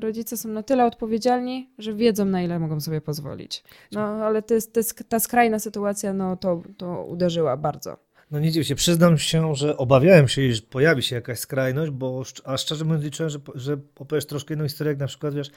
[0.00, 3.64] rodzice są na tyle odpowiedzialni, że wiedzą, na ile mogą sobie pozwolić.
[3.92, 8.11] No, ale to jest, to jest ta skrajna sytuacja, no to, to uderzyła bardzo.
[8.32, 12.22] No nie dziw się, przyznam się, że obawiałem się, że pojawi się jakaś skrajność, bo
[12.44, 15.50] a szczerze mówiąc liczyłem, że, że opowiesz troszkę inną historię, jak na przykład, wiesz,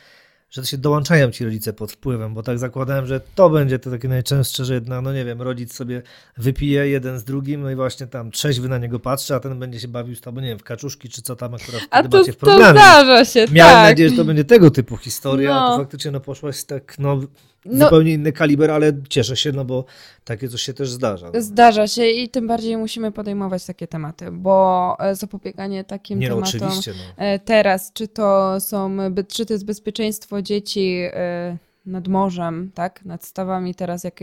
[0.49, 3.91] że to się dołączają ci rodzice pod wpływem, bo tak zakładałem, że to będzie to
[3.91, 6.01] takie najczęstsze, że jedna, no nie wiem, rodzic sobie
[6.37, 9.79] wypije jeden z drugim, no i właśnie tam trzeźwy na niego patrzy, a ten będzie
[9.79, 12.33] się bawił z tobą, nie wiem, w kaczuszki czy co tam akurat a to, macie
[12.33, 12.79] w programie.
[12.79, 13.89] to zdarza się, Miałem tak.
[13.89, 15.65] nadzieję, że to będzie tego typu historia, no.
[15.65, 17.19] a to faktycznie no poszłaś tak, no
[17.65, 19.85] no, zupełnie inny kaliber, ale cieszę się, no bo
[20.23, 21.31] takie coś się też zdarza.
[21.33, 21.41] No.
[21.41, 26.35] Zdarza się i tym bardziej musimy podejmować takie tematy, bo e, zapobieganie takim Nie, no,
[26.41, 27.23] tematom no, no.
[27.45, 28.97] teraz, czy to są,
[29.27, 34.19] czy to jest bezpieczeństwo dzieci e, nad morzem, tak, nad stawami teraz, jak,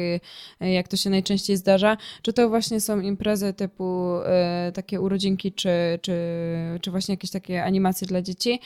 [0.61, 4.13] jak to się najczęściej zdarza, czy to właśnie są imprezy typu
[4.75, 6.17] takie urodzinki, czy, czy,
[6.81, 8.61] czy właśnie jakieś takie animacje dla dzieci,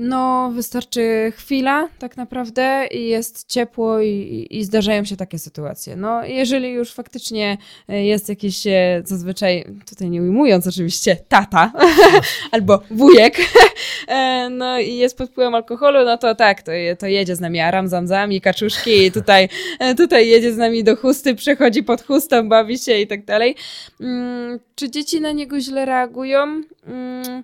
[0.00, 5.96] No, wystarczy chwila tak naprawdę i jest ciepło i, i zdarzają się takie sytuacje.
[5.96, 7.58] No, jeżeli już faktycznie
[7.88, 11.72] e, jest jakiś, e, zazwyczaj, tutaj nie ujmując oczywiście, tata
[12.52, 13.36] albo wujek,
[14.08, 17.60] e, no i jest pod wpływem alkoholu, no to tak, to, to jedzie z nami
[17.60, 19.48] aram, zamzam i kaczuszki i tutaj,
[19.96, 23.56] tutaj jedzie z nami do chusty, przechodzi pod chustą, bawi się i tak dalej.
[24.00, 26.62] Mm, czy dzieci na niego źle reagują?
[26.86, 27.42] Mm,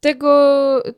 [0.00, 0.28] tego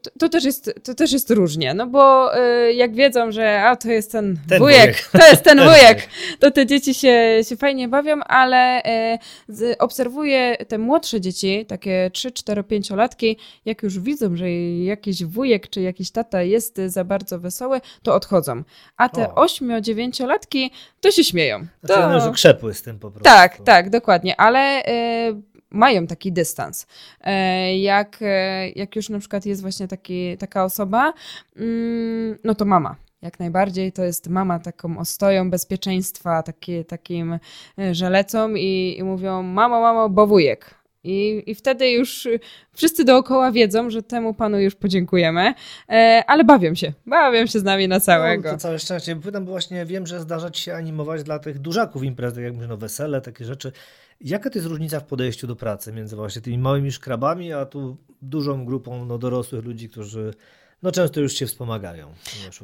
[0.02, 3.76] to, to, też jest, to też jest różnie, no bo y, jak wiedzą, że a
[3.76, 6.08] to jest ten, ten wujek, wujek, to jest ten, ten wujek,
[6.38, 8.82] to te dzieci się, się fajnie bawią, ale
[9.14, 14.50] y, z, obserwuję te młodsze dzieci, takie 3, 4, 5 latki, jak już widzą, że
[14.84, 18.62] jakiś wujek czy jakiś tata jest za bardzo wesoły, to odchodzą.
[18.96, 21.66] A te 8, 9 latki to się śmieją.
[21.84, 22.20] Znaczy, to...
[22.20, 23.24] że krzepły z tym po prostu.
[23.24, 24.82] Tak, tak, dokładnie, ale
[25.28, 26.87] y, mają taki dystans.
[27.20, 31.12] E, jak, e, jak już na przykład jest właśnie taki, taka osoba,
[31.56, 32.96] mm, no to mama.
[33.22, 37.38] Jak najbardziej to jest mama taką ostoją bezpieczeństwa, taki, takim
[37.78, 40.80] e, żelecą i, i mówią mamo, mamo, bo wujek.
[41.04, 42.28] I, I wtedy już
[42.72, 45.54] wszyscy dookoła wiedzą, że temu panu już podziękujemy,
[45.88, 46.92] e, ale bawią się.
[47.06, 48.48] Bawią się z nami na całego.
[48.48, 49.16] No, to całe szczęście.
[49.16, 52.54] Pytam, bo właśnie wiem, że zdarza ci się animować dla tych dużaków imprez, tak jak
[52.54, 53.72] mówię, no wesele, takie rzeczy.
[54.20, 57.96] Jaka to jest różnica w podejściu do pracy między właśnie tymi małymi szkrabami, a tu
[58.22, 60.35] dużą grupą no, dorosłych ludzi, którzy
[60.82, 62.06] no często już się wspomagają.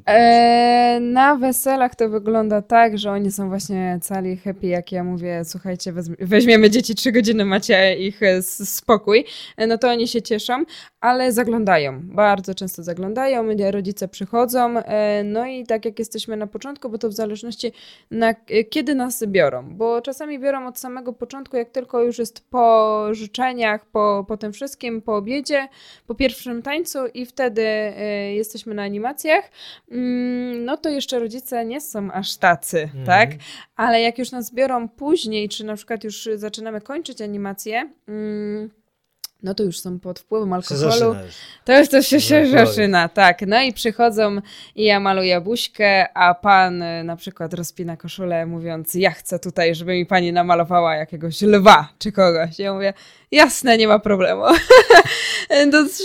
[0.07, 5.42] E, na weselach to wygląda tak, że oni są właśnie cali happy, jak ja mówię,
[5.44, 9.24] słuchajcie, weźmiemy dzieci trzy godziny, macie ich e, spokój,
[9.57, 10.64] e, no to oni się cieszą,
[11.00, 14.74] ale zaglądają, bardzo często zaglądają, rodzice przychodzą,
[15.24, 17.72] no i tak jak jesteśmy na początku, bo to w zależności
[18.11, 18.35] na
[18.70, 23.87] kiedy nas biorą, bo czasami biorą od samego początku, jak tylko już jest po życzeniach,
[23.87, 25.68] po, po tym wszystkim, po obiedzie,
[26.07, 27.62] po pierwszym tańcu i wtedy
[28.35, 29.51] jesteśmy na animacjach,
[29.90, 33.07] mm, no to jeszcze rodzice nie są aż tacy, mm.
[33.07, 33.31] tak?
[33.77, 38.71] Ale jak już nas biorą później, czy na przykład już zaczynamy kończyć animację, mm,
[39.42, 41.16] no to już są pod wpływem alkoholu.
[41.64, 43.40] To już to się, się zaczyna, tak.
[43.47, 44.37] No i przychodzą
[44.75, 49.75] i ja maluję buźkę, a pan y, na przykład rozpina koszulę mówiąc, ja chcę tutaj,
[49.75, 52.59] żeby mi pani namalowała jakiegoś lwa czy kogoś.
[52.59, 52.92] Ja mówię,
[53.31, 54.43] jasne, nie ma problemu.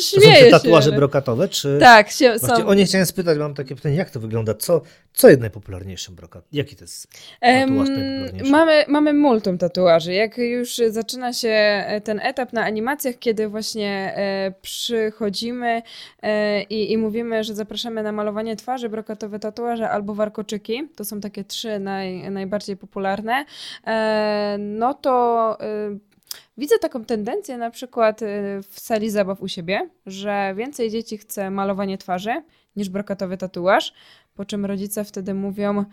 [0.02, 0.96] śmieję to są te tatuaże się.
[0.96, 1.78] brokatowe, czy...
[1.80, 2.68] Tak, się, są.
[2.68, 4.54] O nie chciałem spytać, mam takie pytanie, jak to wygląda?
[4.54, 4.82] Co,
[5.14, 6.46] co jest najpopularniejszym brokat?
[6.52, 7.08] Jaki to jest
[7.40, 8.52] tatuaż najpopularniejszy?
[8.52, 10.14] Mamy, mamy multum tatuaży.
[10.14, 15.82] Jak już zaczyna się e, ten etap na animacjach, kiedy właśnie e, przychodzimy
[16.22, 21.22] e, i, i mówimy, że zapraszamy na malowanie twarzy, brokatowe tatuaże albo warkoczyki, to są
[21.22, 23.46] takie trzy naj, najbardziej popularne,
[23.88, 26.11] e, no to e,
[26.58, 28.26] Widzę taką tendencję na przykład e,
[28.70, 32.44] w sali zabaw u siebie, że więcej dzieci chce malowanie twarzy
[32.76, 33.94] niż brokatowy tatuaż,
[34.36, 35.86] po czym rodzice wtedy mówią,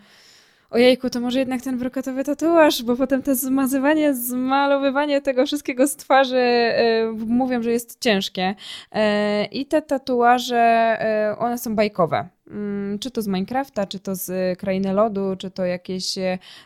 [0.69, 5.95] ojejku, to może jednak ten brokatowy tatuaż, bo potem to zmazywanie, zmalowywanie tego wszystkiego z
[5.95, 8.55] twarzy yy, mówią, że jest ciężkie.
[8.93, 9.01] Yy,
[9.45, 10.97] I te tatuaże,
[11.29, 12.29] yy, one są bajkowe.
[12.47, 16.15] Mm, czy to z Minecrafta, czy to z Krainy Lodu, czy to jakieś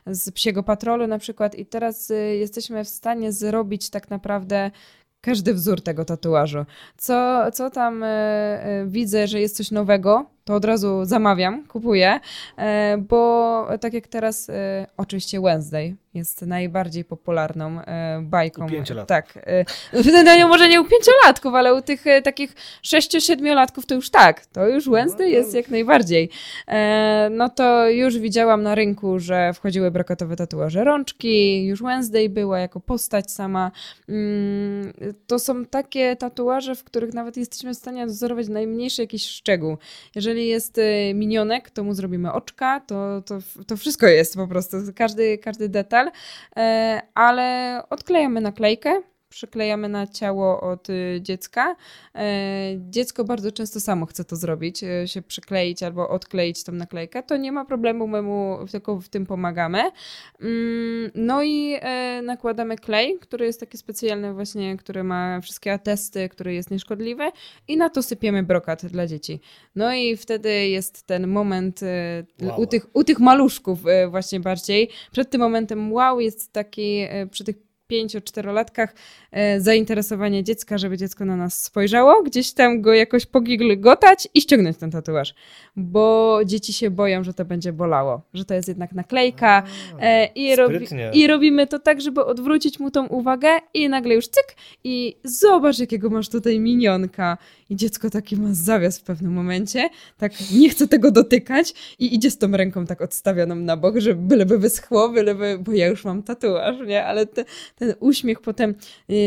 [0.07, 1.55] z Psiego Patrolu na przykład.
[1.55, 4.71] I teraz jesteśmy w stanie zrobić tak naprawdę
[5.21, 6.65] każdy wzór tego tatuażu.
[6.97, 8.05] Co, co tam
[8.87, 12.19] widzę, że jest coś nowego, to od razu zamawiam, kupuję,
[12.58, 18.65] e, bo tak jak teraz, e, oczywiście Wednesday jest najbardziej popularną e, bajką.
[18.65, 19.08] U pięciolatków.
[19.08, 19.45] Tak.
[20.39, 24.45] No, może nie u pięciolatków, ale u tych takich sześciu, siedmiolatków to już tak.
[24.45, 26.29] To już Wednesday no, jest jak najbardziej.
[27.32, 32.79] No to już widziałam na rynku, że wchodziły brokatowe tatuaże rączki, już Wednesday była jako
[32.79, 33.71] postać sama.
[34.10, 34.93] Mm,
[35.27, 39.77] to są takie tatuaże, w których nawet jesteśmy w stanie dozorować najmniejszy jakiś szczegół.
[40.15, 44.48] Jeżeli jeżeli jest y, minionek, to mu zrobimy oczka, to, to, to wszystko jest po
[44.48, 46.12] prostu, każdy, każdy detal,
[46.58, 49.02] e, ale odklejamy naklejkę,
[49.34, 51.76] przyklejamy na ciało od y, dziecka.
[52.15, 52.26] E,
[52.78, 57.24] dziecko bardzo często samo chce to zrobić, e, się przykleić albo odkleić tą naklejkę.
[57.24, 59.80] To nie ma problemu, my mu tylko w tym pomagamy.
[60.41, 66.30] Mm, no i e, nakładamy klej, który jest taki specjalny właśnie, który ma wszystkie atesty,
[66.30, 67.24] który jest nieszkodliwy
[67.67, 69.39] i na to sypiemy brokat dla dzieci.
[69.76, 71.82] No i wtedy jest ten moment
[72.41, 72.62] wow.
[72.62, 74.89] u, tych, u tych maluszków właśnie bardziej.
[75.12, 78.95] Przed tym momentem wow jest taki przy tych pięcio-czterolatkach
[79.32, 84.77] e, zainteresowanie dziecka, żeby dziecko na nas spojrzało, gdzieś tam go jakoś pogigotać i ściągnąć
[84.77, 85.34] ten tatuaż,
[85.75, 89.63] bo dzieci się boją, że to będzie bolało, że to jest jednak naklejka
[89.99, 94.27] e, i, robi, i robimy to tak, żeby odwrócić mu tą uwagę i nagle już
[94.27, 97.38] cyk i zobacz jakiego masz tutaj minionka
[97.69, 102.31] i dziecko taki ma zawias w pewnym momencie, tak nie chce tego dotykać i idzie
[102.31, 106.23] z tą ręką tak odstawioną na bok, że byleby wyschło, byleby, bo ja już mam
[106.23, 107.05] tatuaż, nie?
[107.05, 108.75] Ale te, ten uśmiech potem
[109.07, 109.17] yy,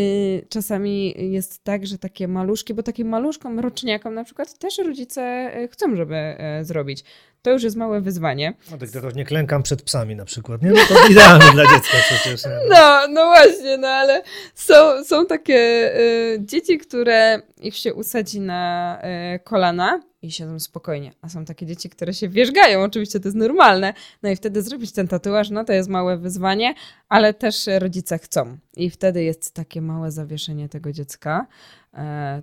[0.48, 5.68] czasami jest tak, że takie maluszki, bo takim maluszkom, roczniakom na przykład też rodzice y,
[5.68, 7.04] chcą, żeby zrobić
[7.46, 8.54] to już jest małe wyzwanie.
[8.70, 10.70] No tak tylko nie klękam przed psami na przykład, nie?
[10.70, 12.44] No to idealne dla dziecka przecież.
[12.44, 12.50] Nie?
[12.68, 14.22] No, no właśnie, no ale
[14.54, 18.98] są, są takie y, dzieci, które ich się usadzi na
[19.34, 23.36] y, kolana i siedzą spokojnie, a są takie dzieci, które się wierzgają, oczywiście to jest
[23.36, 26.74] normalne, no i wtedy zrobić ten tatuaż, no to jest małe wyzwanie,
[27.08, 31.46] ale też rodzice chcą i wtedy jest takie małe zawieszenie tego dziecka,
[31.85, 31.85] e,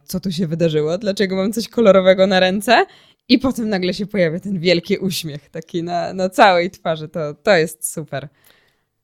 [0.04, 2.86] co tu się wydarzyło, dlaczego mam coś kolorowego na ręce
[3.30, 7.10] i potem nagle się pojawia ten wielki uśmiech taki na, na całej twarzy.
[7.10, 8.28] To, to jest super.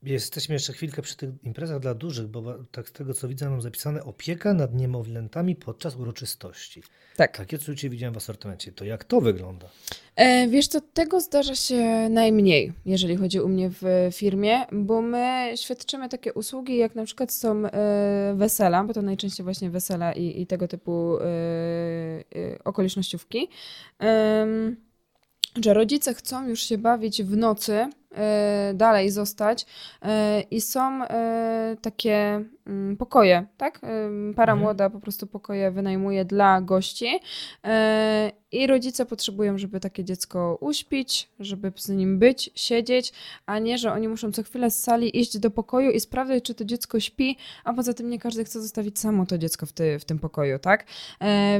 [0.03, 3.61] Jesteśmy jeszcze chwilkę przy tych imprezach dla dużych, bo tak z tego co widzę mam
[3.61, 6.83] zapisane opieka nad niemowlętami podczas uroczystości.
[7.15, 7.37] Tak.
[7.37, 8.71] Takie coś widziałem w asortymencie.
[8.71, 9.69] To jak to wygląda?
[10.15, 15.51] E, wiesz co, tego zdarza się najmniej, jeżeli chodzi u mnie w firmie, bo my
[15.55, 20.41] świadczymy takie usługi, jak na przykład są e, wesela, bo to najczęściej właśnie wesela i,
[20.41, 23.47] i tego typu e, e okolicznościówki,
[25.65, 29.65] że rodzice chcą już się bawić w nocy, E, dalej zostać
[30.01, 33.79] e, i są e, takie mm, pokoje, tak?
[34.35, 34.59] Para mhm.
[34.59, 37.19] młoda po prostu pokoje wynajmuje dla gości
[38.51, 43.13] i rodzice potrzebują, żeby takie dziecko uśpić, żeby z nim być, siedzieć,
[43.45, 46.55] a nie, że oni muszą co chwilę z sali iść do pokoju i sprawdzać, czy
[46.55, 49.99] to dziecko śpi, a poza tym nie każdy chce zostawić samo to dziecko w, ty,
[49.99, 50.85] w tym pokoju, tak?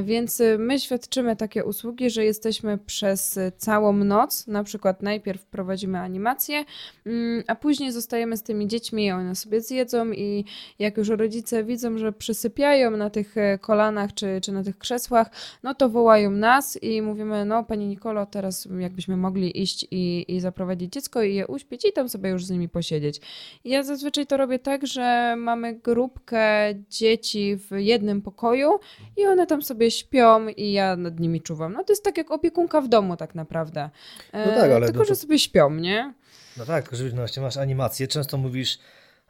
[0.02, 6.64] Więc my świadczymy takie usługi, że jesteśmy przez całą noc, na przykład najpierw prowadzimy animację,
[7.06, 10.44] Mm, a później zostajemy z tymi dziećmi, one sobie zjedzą i
[10.78, 15.30] jak już rodzice widzą, że przysypiają na tych e, kolanach czy, czy na tych krzesłach,
[15.62, 20.40] no to wołają nas i mówimy, no pani Nikolo, teraz jakbyśmy mogli iść i, i
[20.40, 23.20] zaprowadzić dziecko i je uśpić i tam sobie już z nimi posiedzieć.
[23.64, 28.70] Ja zazwyczaj to robię tak, że mamy grupkę dzieci w jednym pokoju
[29.16, 31.72] i one tam sobie śpią i ja nad nimi czuwam.
[31.72, 33.90] No to jest tak jak opiekunka w domu tak naprawdę.
[34.32, 35.04] No tak, ale Tylko, to...
[35.04, 36.14] że sobie śpią, nie?
[36.56, 38.08] No tak, że właśnie masz animację.
[38.08, 38.78] Często mówisz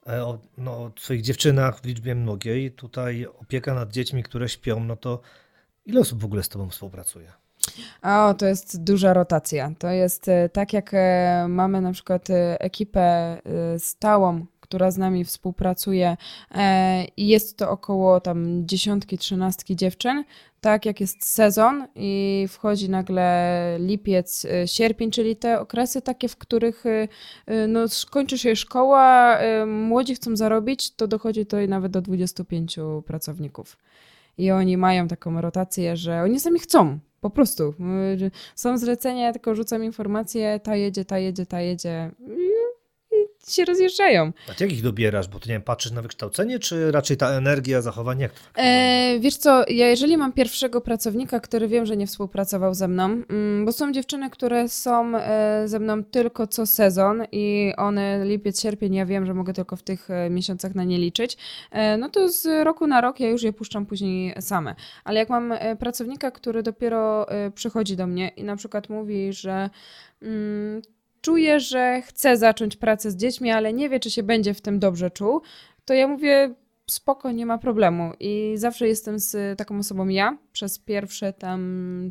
[0.06, 2.70] e, o, no, o swoich dziewczynach w liczbie mnogiej.
[2.70, 5.20] Tutaj opieka nad dziećmi, które śpią, no to
[5.90, 7.32] ile osób w ogóle z tobą współpracuje?
[8.02, 9.72] O, to jest duża rotacja.
[9.78, 12.28] To jest e, tak, jak e, mamy na przykład
[12.58, 13.38] ekipę
[13.78, 16.16] stałą, która z nami współpracuje
[17.16, 20.24] i jest to około tam dziesiątki, trzynastki dziewczyn,
[20.60, 26.84] tak jak jest sezon i wchodzi nagle lipiec, sierpień, czyli te okresy takie, w których
[27.68, 27.80] no,
[28.10, 32.76] kończy się szkoła, młodzi chcą zarobić, to dochodzi to nawet do 25
[33.06, 33.76] pracowników.
[34.40, 37.74] I oni mają taką rotację, że oni sami chcą, po prostu.
[38.54, 42.10] Są zlecenia, tylko rzucam informacje, ta jedzie, ta jedzie, ta jedzie
[43.52, 44.32] się rozjeżdżają.
[44.48, 45.28] A jak ich dobierasz?
[45.28, 48.22] Bo ty nie wiem, patrzysz na wykształcenie, czy raczej ta energia, zachowanie?
[48.22, 52.06] Jak to tak e, wiesz co, ja jeżeli mam pierwszego pracownika, który wiem, że nie
[52.06, 57.24] współpracował ze mną, mm, bo są dziewczyny, które są e, ze mną tylko co sezon
[57.32, 60.98] i one lipiec, sierpień, ja wiem, że mogę tylko w tych e, miesiącach na nie
[60.98, 61.36] liczyć,
[61.70, 64.74] e, no to z roku na rok ja już je puszczam później same.
[65.04, 69.70] Ale jak mam pracownika, który dopiero przychodzi do mnie i na przykład mówi, że
[70.22, 70.82] mm,
[71.20, 74.78] czuje, że chce zacząć pracę z dziećmi, ale nie wie, czy się będzie w tym
[74.78, 75.42] dobrze czuł,
[75.84, 76.54] to ja mówię,
[76.90, 78.12] spoko, nie ma problemu.
[78.20, 81.60] I zawsze jestem z taką osobą ja, przez pierwsze tam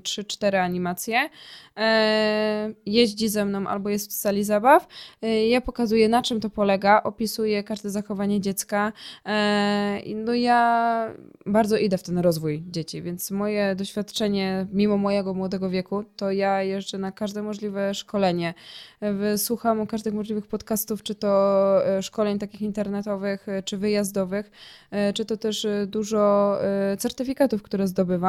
[0.04, 1.30] 3-4 animacje.
[1.78, 4.88] E, jeździ ze mną albo jest w sali zabaw.
[5.22, 8.94] E, ja pokazuję, na czym to polega, opisuję każde zachowanie dziecka.
[9.26, 11.14] E, no ja
[11.46, 16.64] bardzo idę w ten rozwój dzieci, więc moje doświadczenie, mimo mojego młodego wieku, to ja
[16.64, 18.54] jeżdżę na każde możliwe szkolenie.
[19.38, 21.30] Słucham każdych możliwych podcastów, czy to
[22.02, 24.52] szkoleń takich internetowych, czy wyjazdowych,
[25.14, 26.58] czy to też dużo
[26.98, 28.29] certyfikatów, które zdobywam.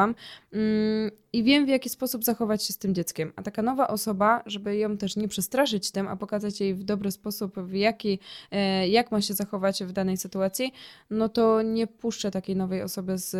[0.53, 3.33] Mm, i wiem, w jaki sposób zachować się z tym dzieckiem.
[3.35, 7.11] A taka nowa osoba, żeby ją też nie przestraszyć tym, a pokazać jej w dobry
[7.11, 8.19] sposób, w jaki,
[8.51, 10.73] e, jak ma się zachować w danej sytuacji,
[11.09, 13.35] no to nie puszczę takiej nowej osoby z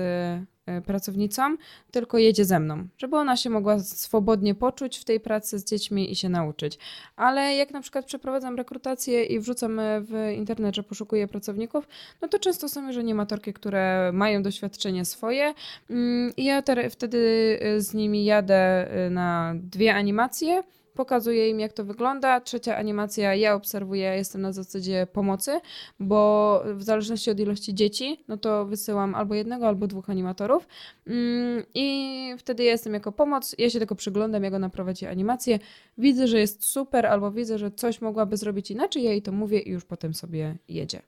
[0.66, 1.58] e, pracownicą,
[1.92, 6.12] tylko jedzie ze mną, żeby ona się mogła swobodnie poczuć w tej pracy z dziećmi
[6.12, 6.80] i się nauczyć.
[7.16, 11.88] Ale jak na przykład przeprowadzam rekrutację i wrzucam w internet, że poszukuję pracowników,
[12.22, 15.54] no to często są już animatorki, które mają doświadczenie swoje
[15.89, 20.64] mm, i ja wtedy e, z nimi jadę y, na dwie animacje
[20.94, 22.42] pokazuję im, jak to wygląda.
[22.42, 25.60] Trzecia animacja, ja obserwuję, jestem na zasadzie pomocy,
[26.00, 30.68] bo w zależności od ilości dzieci, no to wysyłam albo jednego, albo dwóch animatorów
[31.08, 35.60] mm, i wtedy ja jestem jako pomoc, ja się tylko przyglądam, jak ona prowadzi animację,
[35.98, 39.60] widzę, że jest super, albo widzę, że coś mogłaby zrobić inaczej, ja jej to mówię
[39.60, 41.02] i już potem sobie jedzie.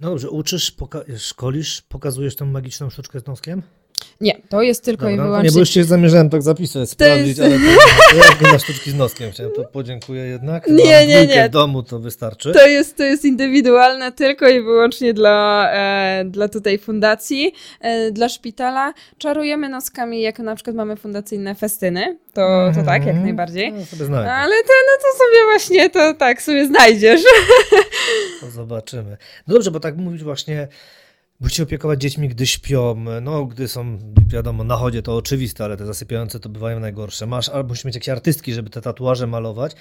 [0.00, 3.62] No dobrze, uczysz, poka- szkolisz, pokazujesz tą magiczną sztuczkę z noskiem?
[4.20, 5.48] Nie, to jest tylko Dobra, i wyłącznie...
[5.48, 7.64] Nie, bo już się zamierzałem tak zapisać, sprawdzić, jest- ale to,
[8.10, 10.66] to jak na sztuczki z noskiem chciałem, to podziękuję jednak.
[10.68, 11.48] Nie, Mam nie, nie.
[11.48, 12.52] w domu to wystarczy.
[12.52, 18.28] To jest, to jest indywidualne tylko i wyłącznie dla, e, dla tutaj fundacji, e, dla
[18.28, 18.94] szpitala.
[19.18, 23.24] Czarujemy noskami, jak na przykład mamy fundacyjne festyny, to, to tak, jak Mhm.
[23.24, 23.72] najbardziej.
[23.72, 27.20] No, sobie znajdę, Ale to, no to sobie właśnie, to tak sobie znajdziesz.
[28.40, 29.16] to zobaczymy.
[29.48, 30.68] No dobrze, bo tak mówić właśnie,
[31.40, 35.86] musicie opiekować dziećmi, gdy śpią, no gdy są, wiadomo, na chodzie to oczywiste, ale te
[35.86, 37.26] zasypiające to bywają najgorsze.
[37.26, 39.72] Masz, albo musisz mieć jakieś artystki, żeby te tatuaże malować.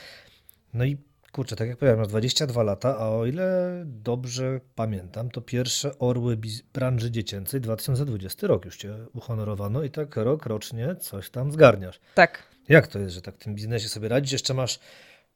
[0.73, 0.97] No i
[1.31, 6.37] kurczę, tak jak powiedziałem, masz 22 lata, a o ile dobrze pamiętam, to pierwsze orły
[6.73, 11.99] branży dziecięcej 2020 rok już cię uhonorowano i tak rok rocznie coś tam zgarniasz.
[12.15, 12.43] Tak.
[12.69, 14.31] Jak to jest, że tak w tym biznesie sobie radzisz?
[14.31, 14.79] Jeszcze masz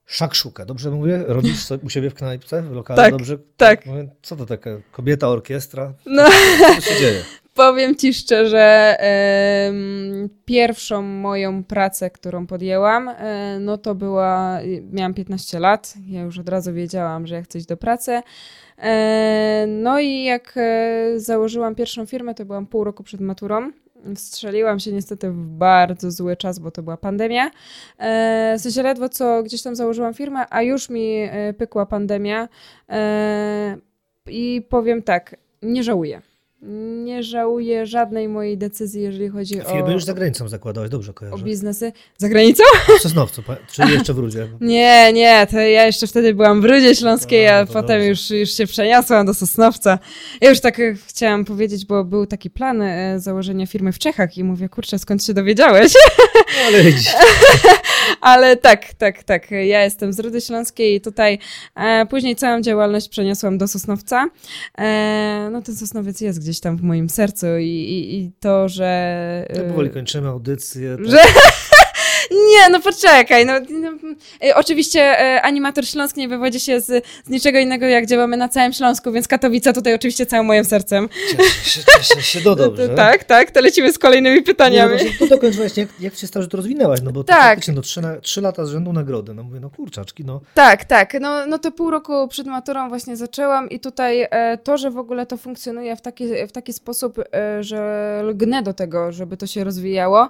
[0.05, 1.23] szakszukę, dobrze mówię?
[1.27, 3.37] Robisz u siebie w knajpce, w lokalu, Tak, dobrze?
[3.57, 3.83] tak.
[4.21, 5.93] Co to taka kobieta, orkiestra?
[6.05, 6.23] No.
[6.75, 7.23] Co się dzieje?
[7.53, 8.95] Powiem ci szczerze,
[10.45, 14.59] pierwszą moją pracę, którą podjęłam, e, no to była,
[14.91, 18.21] miałam 15 lat, ja już od razu wiedziałam, że ja chcę iść do pracy.
[18.77, 23.71] E, no i jak e, założyłam pierwszą firmę, to byłam pół roku przed maturą.
[24.15, 27.51] Strzeliłam się niestety w bardzo zły czas, bo to była pandemia.
[27.97, 32.49] E, w sensie ledwo co gdzieś tam założyłam firmę, a już mi e, pykła pandemia.
[32.89, 33.77] E,
[34.27, 36.21] I powiem tak, nie żałuję.
[37.03, 41.13] Nie żałuję żadnej mojej decyzji, jeżeli chodzi o, Firmy już za granicą zakładałeś, dobrze o
[41.13, 41.43] kojarzę.
[41.43, 41.91] biznesy.
[42.17, 42.63] Za granicą?
[42.99, 44.47] W Sosnowcu, czy jeszcze w Rudzie?
[44.61, 48.07] Nie, nie, to ja jeszcze wtedy byłam w Rudzie Śląskiej, A, a no potem dobrze.
[48.07, 49.99] już, już się przeniosłam do Sosnowca.
[50.41, 54.37] Ja już tak e, chciałam powiedzieć, bo był taki plan e, założenia firmy w Czechach
[54.37, 55.93] i mówię, kurczę, skąd się dowiedziałeś?
[56.35, 57.11] No, ale widzisz,
[58.21, 59.51] Ale tak, tak, tak.
[59.51, 61.39] Ja jestem z Rudy Śląskiej i tutaj
[61.75, 64.29] e, później całą działalność przeniosłam do Sosnowca.
[64.77, 68.85] E, no ten Sosnowiec jest gdzieś tam w moim sercu i, i, i to, że...
[69.49, 70.97] e, tak powoli kończymy audycję.
[70.97, 71.07] tak.
[71.07, 71.17] że...
[72.33, 73.45] Nie, no poczekaj.
[73.45, 73.89] No, no,
[74.43, 76.85] e, oczywiście e, animator śląski nie wywodzi się z,
[77.25, 81.09] z niczego innego, jak działamy na całym Śląsku, więc Katowice tutaj oczywiście całym moim sercem.
[81.31, 82.89] Cieszę się, cieszę się, no dobrze.
[82.89, 84.97] Tak, tak, to lecimy z kolejnymi Nie, no pytaniami.
[85.19, 87.41] to jak, jak się stało, że to rozwinęłaś, no bo to Tak.
[87.41, 90.41] faktycznie no, trzy, na, trzy lata z rzędu nagrody, no mówię, no kurczaczki, no.
[90.53, 91.13] Tak, tak.
[91.21, 94.97] No, no to pół roku przed maturą właśnie zaczęłam i tutaj e, to, że w
[94.97, 99.47] ogóle to funkcjonuje w taki, w taki sposób, e, że lgnę do tego, żeby to
[99.47, 100.29] się rozwijało,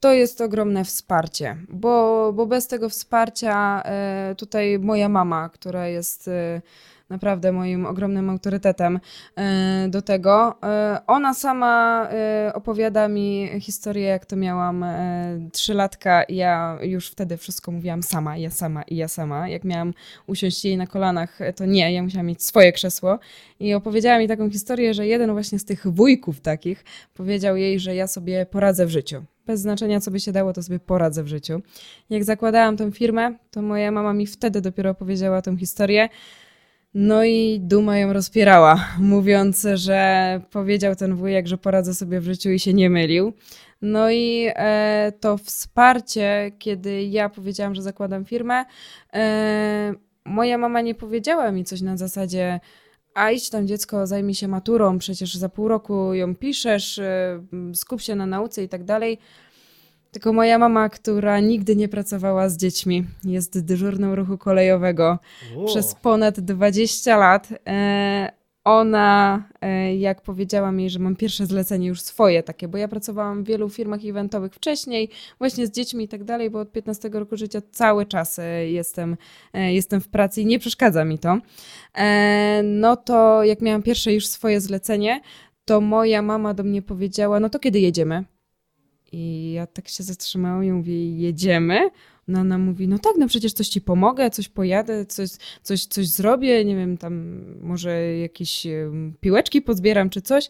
[0.00, 6.28] to jest ogromne wsparcie, bo, bo bez tego wsparcia e, tutaj moja mama, która jest
[6.28, 6.62] e,
[7.10, 9.00] naprawdę moim ogromnym autorytetem
[9.36, 14.84] e, do tego, e, ona sama e, opowiada mi historię, jak to miałam
[15.52, 19.48] trzylatka i ja już wtedy wszystko mówiłam sama, ja sama i ja sama.
[19.48, 19.94] Jak miałam
[20.26, 23.18] usiąść jej na kolanach, to nie, ja musiałam mieć swoje krzesło
[23.60, 26.84] i opowiedziała mi taką historię, że jeden właśnie z tych wujków takich
[27.14, 29.24] powiedział jej, że ja sobie poradzę w życiu.
[29.46, 31.62] Bez znaczenia, co by się dało, to sobie poradzę w życiu.
[32.10, 36.08] Jak zakładałam tą firmę, to moja mama mi wtedy dopiero opowiedziała tą historię.
[36.94, 42.50] No i duma ją rozpierała, mówiąc, że powiedział ten wujek, że poradzę sobie w życiu
[42.50, 43.32] i się nie mylił.
[43.82, 48.64] No i e, to wsparcie, kiedy ja powiedziałam, że zakładam firmę,
[49.12, 52.60] e, moja mama nie powiedziała mi coś na zasadzie,
[53.14, 57.42] a idź tam dziecko, zajmij się maturą, przecież za pół roku ją piszesz, e,
[57.74, 59.18] skup się na nauce i tak dalej.
[60.10, 65.18] Tylko moja mama, która nigdy nie pracowała z dziećmi, jest dyżurną ruchu kolejowego
[65.56, 67.48] O, przez ponad 20 lat.
[67.66, 68.32] E,
[68.64, 73.44] ona, e, jak powiedziałam jej, że mam pierwsze zlecenie już swoje takie, bo ja pracowałam
[73.44, 77.36] w wielu firmach eventowych wcześniej, właśnie z dziećmi i tak dalej, bo od 15 roku
[77.36, 79.16] życia cały czas e, jestem,
[79.54, 81.38] jestem w pracy i nie przeszkadza mi to.
[82.64, 85.20] No to jak miałam pierwsze już swoje zlecenie,
[85.64, 88.24] to moja mama do mnie powiedziała, no to kiedy jedziemy?
[89.12, 91.90] I ja tak się zatrzymałam i mówię, jedziemy?
[92.28, 95.30] No ona mówi, no tak, no przecież coś ci pomogę, coś pojadę, coś,
[95.62, 98.66] coś, coś zrobię, nie wiem, tam może jakieś
[99.20, 100.48] piłeczki pozbieram czy coś.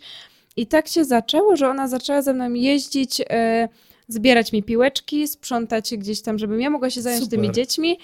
[0.56, 3.68] I tak się zaczęło, że ona zaczęła ze mną jeździć, e,
[4.08, 7.38] zbierać mi piłeczki, sprzątać gdzieś tam, żebym ja mogła się zająć Super.
[7.38, 7.98] tymi dziećmi.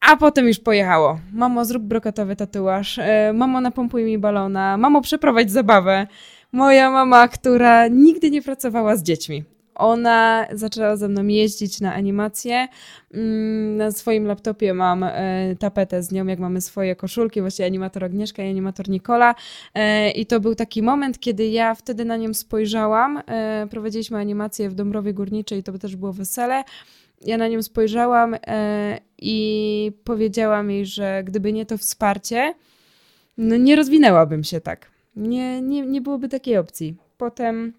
[0.00, 1.20] A potem już pojechało.
[1.32, 2.98] Mamo, zrób brokatowy tatuaż.
[2.98, 4.76] E, mamo, napompuj mi balona.
[4.76, 6.06] Mamo, przeprowadź zabawę.
[6.52, 9.44] Moja mama, która nigdy nie pracowała z dziećmi.
[9.74, 12.68] Ona zaczęła ze mną jeździć na animacje.
[13.14, 18.04] Mm, na swoim laptopie mam e, tapetę z nią, jak mamy swoje koszulki, właśnie animator
[18.04, 19.34] Agnieszka i animator Nikola.
[19.74, 23.22] E, I to był taki moment, kiedy ja wtedy na nią spojrzałam.
[23.26, 26.64] E, prowadziliśmy animację w Dąbrowie Górniczej, to też było wesele.
[27.22, 28.36] Ja na nią spojrzałam
[29.18, 32.54] i powiedziałam jej, że gdyby nie to wsparcie,
[33.38, 34.90] no nie rozwinęłabym się tak.
[35.16, 36.96] Nie, nie, nie byłoby takiej opcji.
[37.18, 37.72] Potem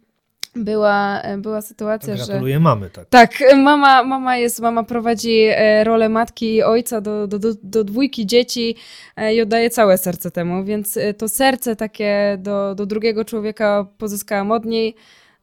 [0.56, 2.26] była, była sytuacja, że...
[2.26, 3.10] Gratuluję mamy, tak.
[3.10, 7.84] Tak, mama, mama jest, mama prowadzi e, rolę matki i ojca do, do, do, do
[7.84, 8.76] dwójki dzieci
[9.16, 13.86] e, i oddaje całe serce temu, więc e, to serce takie do, do drugiego człowieka
[13.98, 14.96] pozyskałam od niej.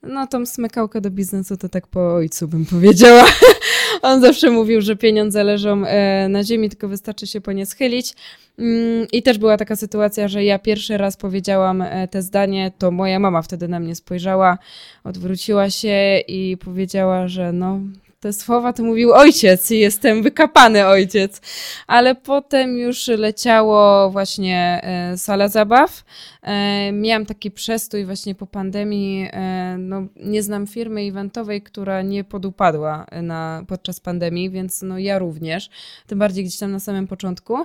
[0.03, 3.25] No, tą smykałkę do biznesu to tak po ojcu bym powiedziała.
[4.03, 8.15] On zawsze mówił, że pieniądze leżą e, na ziemi, tylko wystarczy się po nie schylić.
[8.59, 12.91] Mm, I też była taka sytuacja, że ja pierwszy raz powiedziałam e, te zdanie, to
[12.91, 14.59] moja mama wtedy na mnie spojrzała,
[15.05, 17.81] odwróciła się i powiedziała, że no,
[18.23, 21.41] te słowa to mówił ojciec i jestem wykapany ojciec.
[21.87, 26.05] Ale potem już leciało właśnie e, sala zabaw.
[26.43, 29.29] E, miałam taki przestój właśnie po pandemii.
[29.33, 35.19] E, no, nie znam firmy eventowej, która nie podupadła na, podczas pandemii, więc no ja
[35.19, 35.71] również.
[36.07, 37.57] Tym bardziej gdzieś tam na samym początku.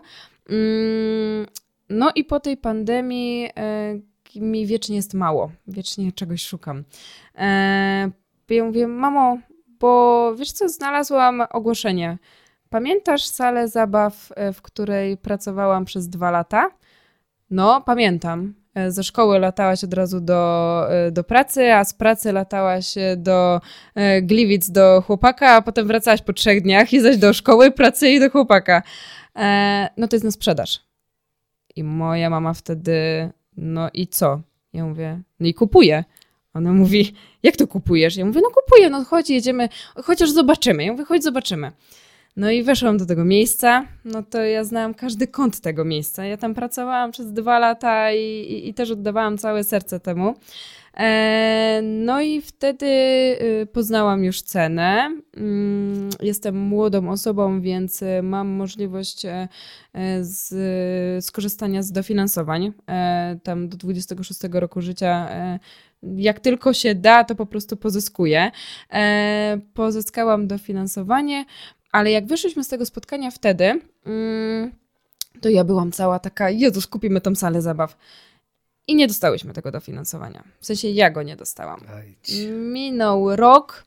[0.49, 1.45] Mm,
[1.89, 3.49] no i po tej pandemii
[4.35, 5.51] mi wiecznie jest mało.
[5.67, 6.83] Wiecznie czegoś szukam.
[8.49, 9.37] Ja mówię, mamo,
[9.79, 12.17] bo wiesz co, znalazłam ogłoszenie.
[12.69, 16.69] Pamiętasz salę zabaw, e, w której pracowałam przez dwa lata?
[17.49, 18.53] No, pamiętam.
[18.75, 23.61] E, ze szkoły latałaś od razu do, e, do pracy, a z pracy latałaś do
[24.21, 28.19] Gliwic do chłopaka, a potem wracałaś po trzech dniach i zaś do szkoły, pracy i
[28.19, 28.83] do chłopaka.
[29.97, 30.79] No to jest na sprzedaż.
[31.75, 34.41] I moja mama wtedy, no i co?
[34.73, 36.03] Ja mówię, no i kupuję.
[36.57, 38.17] Ona mówi, jak to kupujesz?
[38.17, 40.85] Ja mówię, no kupuję, no chodź, jedziemy, chociaż zobaczymy.
[40.85, 41.71] Ja mówię, chodź, zobaczymy.
[42.37, 46.25] No i weszłam do tego miejsca, no to ja znałam każdy kąt tego miejsca.
[46.25, 50.35] Ja tam pracowałam przez dwa lata i, i, i też oddawałam całe serce temu.
[50.97, 55.11] E, no i wtedy y, poznałam już cenę.
[55.37, 59.47] Mm, jestem młodą osobą, więc y, mam możliwość e,
[59.93, 62.73] e, z, skorzystania z dofinansowań.
[63.43, 65.29] Tam do 26 roku życia
[66.03, 68.51] jak tylko się da, to po prostu pozyskuję.
[69.73, 71.45] Pozyskałam dofinansowanie,
[71.91, 74.71] ale jak wyszliśmy z tego spotkania wtedy, mm,
[75.41, 77.97] to ja byłam cała taka, Jezus, kupimy tą salę zabaw.
[78.87, 80.43] I nie dostałyśmy tego dofinansowania.
[80.59, 81.79] W sensie ja go nie dostałam.
[82.51, 83.85] Minął rok.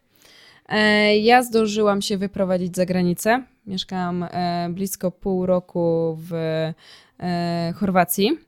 [0.69, 3.43] E, ja zdążyłam się wyprowadzić za granicę.
[3.67, 6.35] Mieszkałam e, blisko pół roku w
[7.21, 8.39] e, Chorwacji.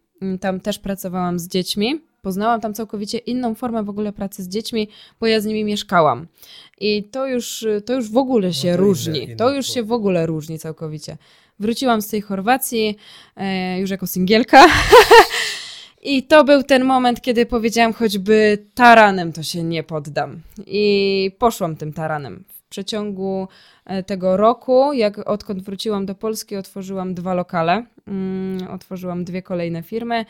[0.41, 2.01] Tam też pracowałam z dziećmi.
[2.23, 4.89] Poznałam tam całkowicie inną formę w ogóle pracy z dziećmi,
[5.21, 6.27] bo ja z nimi mieszkałam.
[6.81, 9.19] I to już, to już w ogóle się no to różni.
[9.19, 11.17] Inne, inne to już się w ogóle różni całkowicie.
[11.59, 12.97] Wróciłam z tej Chorwacji
[13.79, 14.67] już jako singielka.
[16.03, 20.41] I to był ten moment, kiedy powiedziałam, choćby taranem to się nie poddam.
[20.67, 22.45] I poszłam tym taranem.
[22.49, 23.49] W przeciągu
[23.85, 29.83] e, tego roku, jak odkąd wróciłam do Polski, otworzyłam dwa lokale, mm, otworzyłam dwie kolejne
[29.83, 30.25] firmy.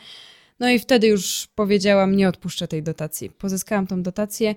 [0.59, 3.29] No i wtedy już powiedziałam, nie odpuszczę tej dotacji.
[3.29, 4.55] Pozyskałam tą dotację.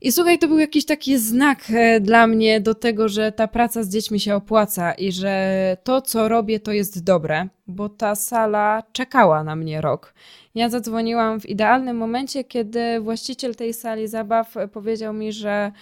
[0.00, 3.82] I słuchaj, to był jakiś taki znak e, dla mnie do tego, że ta praca
[3.82, 8.82] z dziećmi się opłaca i że to, co robię, to jest dobre, bo ta sala
[8.92, 10.14] czekała na mnie rok.
[10.54, 15.72] Ja zadzwoniłam w idealnym momencie, kiedy właściciel tej sali zabaw powiedział mi, że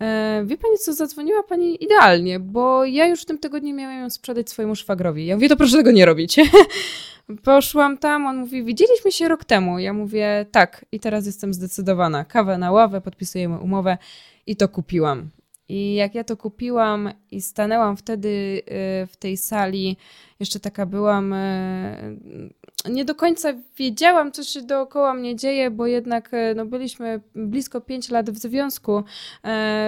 [0.00, 4.10] e, wie pani co, zadzwoniła pani idealnie, bo ja już w tym tygodniu miałem ją
[4.10, 5.26] sprzedać swojemu szwagrowi.
[5.26, 6.36] Ja mówię, to proszę tego nie robić.
[7.44, 9.78] Poszłam tam, on mówi, widzieliśmy się rok temu.
[9.78, 12.24] Ja mówię, tak, i teraz jestem zdecydowana.
[12.24, 13.98] Kawę na ławę, podpisujemy umowę
[14.46, 15.30] i to kupiłam.
[15.68, 19.96] I jak ja to kupiłam i stanęłam wtedy y, w tej sali,
[20.40, 22.54] jeszcze taka byłam, y,
[22.88, 27.80] nie do końca wiedziałam, co się dookoła mnie dzieje, bo jednak y, no, byliśmy blisko
[27.80, 29.04] 5 lat w związku,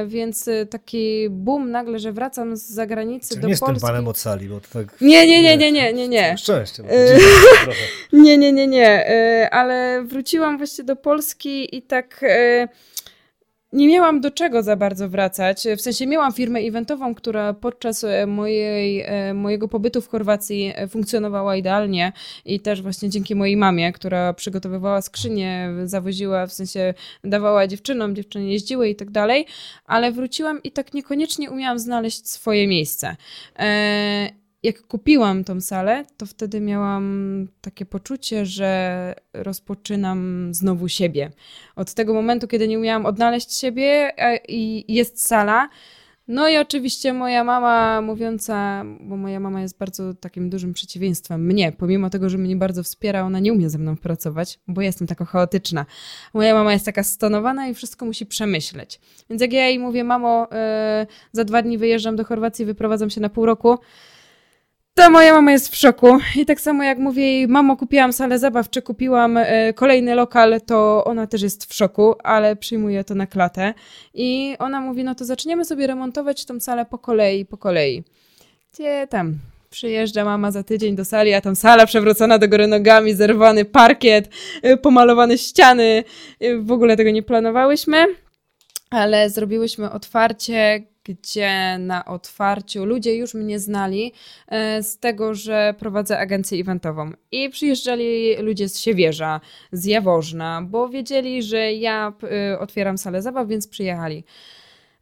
[0.07, 3.74] więc taki boom nagle, że wracam z zagranicy do nie Polski.
[3.74, 5.01] Nie tym panem ocali, bo to tak...
[5.01, 6.09] Nie, nie, nie, nie, nie, nie.
[6.09, 6.38] nie.
[6.38, 6.82] Szczęście.
[8.12, 12.24] nie, nie, nie, nie, ale wróciłam właśnie do Polski i tak
[13.73, 15.66] nie miałam do czego za bardzo wracać.
[15.77, 20.89] W sensie miałam firmę eventową, która podczas e, mojej, e, mojego pobytu w Chorwacji e,
[20.89, 22.12] funkcjonowała idealnie
[22.45, 26.95] i też właśnie dzięki mojej mamie, która przygotowywała skrzynie, zawoziła, w sensie
[27.25, 29.47] dawała dziewczynom, dziewczyny jeździły i tak dalej,
[29.85, 33.16] ale wróciłam i tak niekoniecznie umiałam znaleźć swoje miejsce.
[34.62, 41.30] Jak kupiłam tą salę, to wtedy miałam takie poczucie, że rozpoczynam znowu siebie.
[41.76, 44.12] Od tego momentu, kiedy nie umiałam odnaleźć siebie
[44.48, 45.68] i jest sala,
[46.28, 51.72] no i oczywiście moja mama mówiąca, bo moja mama jest bardzo takim dużym przeciwieństwem mnie,
[51.72, 55.24] pomimo tego, że mnie bardzo wspiera, ona nie umie ze mną pracować, bo jestem taka
[55.24, 55.86] chaotyczna.
[56.34, 59.00] Moja mama jest taka stonowana i wszystko musi przemyśleć.
[59.30, 60.48] Więc jak ja jej mówię, mamo,
[61.00, 63.78] yy, za dwa dni wyjeżdżam do Chorwacji, wyprowadzam się na pół roku,
[64.99, 66.18] to moja mama jest w szoku.
[66.36, 70.61] I tak samo jak mówię jej, mamo, kupiłam salę zabaw, czy kupiłam y, kolejny lokal,
[70.66, 73.74] to ona też jest w szoku, ale przyjmuje to na klatę.
[74.14, 78.05] I ona mówi, no to zaczniemy sobie remontować tą salę po kolei, po kolei.
[78.72, 79.38] Gdzie tam?
[79.70, 84.28] Przyjeżdża mama za tydzień do sali, a tam sala przewrócona do góry nogami, zerwany parkiet,
[84.64, 86.05] y, pomalowane ściany.
[86.42, 88.07] Y, w ogóle tego nie planowałyśmy,
[88.90, 94.12] ale zrobiłyśmy otwarcie, gdzie na otwarciu ludzie już mnie znali
[94.48, 97.11] e, z tego, że prowadzę agencję eventową.
[97.32, 99.40] I przyjeżdżali ludzie z Siewierza,
[99.72, 104.24] z Jaworzna, bo wiedzieli, że ja e, otwieram salę zabaw, więc przyjechali.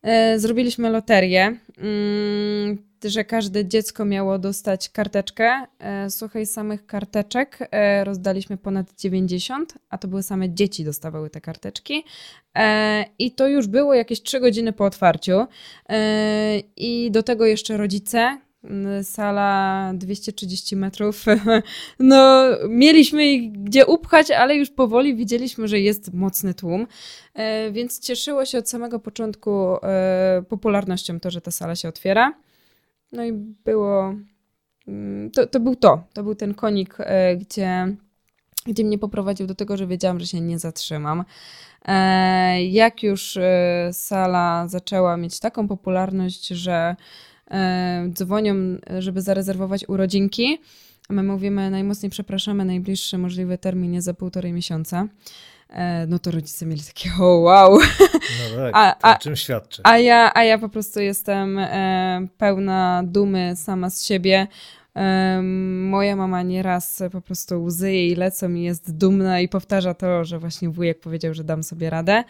[0.06, 1.56] E, zrobiliśmy loterię.
[1.78, 5.66] Mm, że każde dziecko miało dostać karteczkę.
[5.78, 11.40] E, słuchaj, samych karteczek e, rozdaliśmy ponad 90, a to były same dzieci dostawały te
[11.40, 12.04] karteczki.
[13.18, 15.46] I to już było jakieś 3 godziny po otwarciu.
[16.76, 18.38] I do tego jeszcze rodzice,
[19.02, 21.24] sala 230 metrów.
[21.98, 26.86] No, mieliśmy gdzie upchać, ale już powoli widzieliśmy, że jest mocny tłum,
[27.72, 29.76] więc cieszyło się od samego początku
[30.48, 32.32] popularnością to, że ta sala się otwiera.
[33.12, 33.32] No i
[33.64, 34.14] było.
[34.88, 36.04] Mm, to, to był to.
[36.12, 37.96] To był ten konik, e, gdzie,
[38.66, 41.24] gdzie mnie poprowadził do tego, że wiedziałam, że się nie zatrzymam.
[41.84, 46.96] E, jak już e, sala zaczęła mieć taką popularność, że
[48.12, 48.54] dzwonią,
[48.98, 50.58] żeby zarezerwować urodzinki,
[51.08, 55.08] a my mówimy najmocniej przepraszamy, najbliższy możliwy termin jest za półtorej miesiąca.
[55.68, 57.78] E, no to rodzice mieli takie, o wow.
[58.56, 59.82] No tak, a, a, czym świadczy?
[59.84, 64.46] A ja, a ja po prostu jestem e, pełna dumy sama z siebie.
[64.96, 65.40] E,
[65.90, 70.38] moja mama nieraz po prostu łzy jej lecą i jest dumna i powtarza to, że
[70.38, 72.24] właśnie wujek powiedział, że dam sobie radę.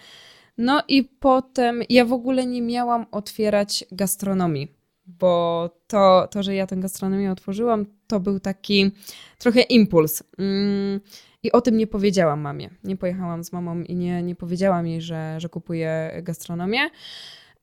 [0.59, 4.76] No i potem ja w ogóle nie miałam otwierać gastronomii,
[5.07, 8.91] bo to, to że ja tę gastronomię otworzyłam, to był taki
[9.39, 10.23] trochę impuls.
[10.39, 11.01] Mm,
[11.43, 12.71] i o tym nie powiedziałam mamie.
[12.85, 16.91] Nie pojechałam z mamą i nie, nie powiedziałam jej, że, że kupuję gastronomię.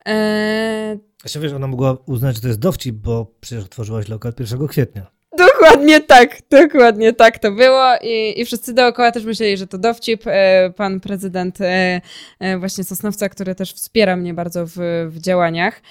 [0.04, 0.98] Eee...
[1.26, 5.06] Się wiesz, ona mogła uznać, że to jest dowcip, bo przecież otworzyłaś lokal 1 kwietnia.
[5.38, 10.22] Dokładnie tak, dokładnie tak to było i, i wszyscy dookoła też myśleli, że to dowcip.
[10.26, 12.00] E, pan prezydent e,
[12.40, 14.72] e, właśnie Sosnowca, który też wspiera mnie bardzo w,
[15.08, 15.82] w działaniach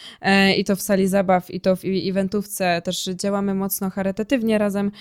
[0.57, 4.91] i to w sali zabaw i to w eventówce też działamy mocno charytatywnie razem.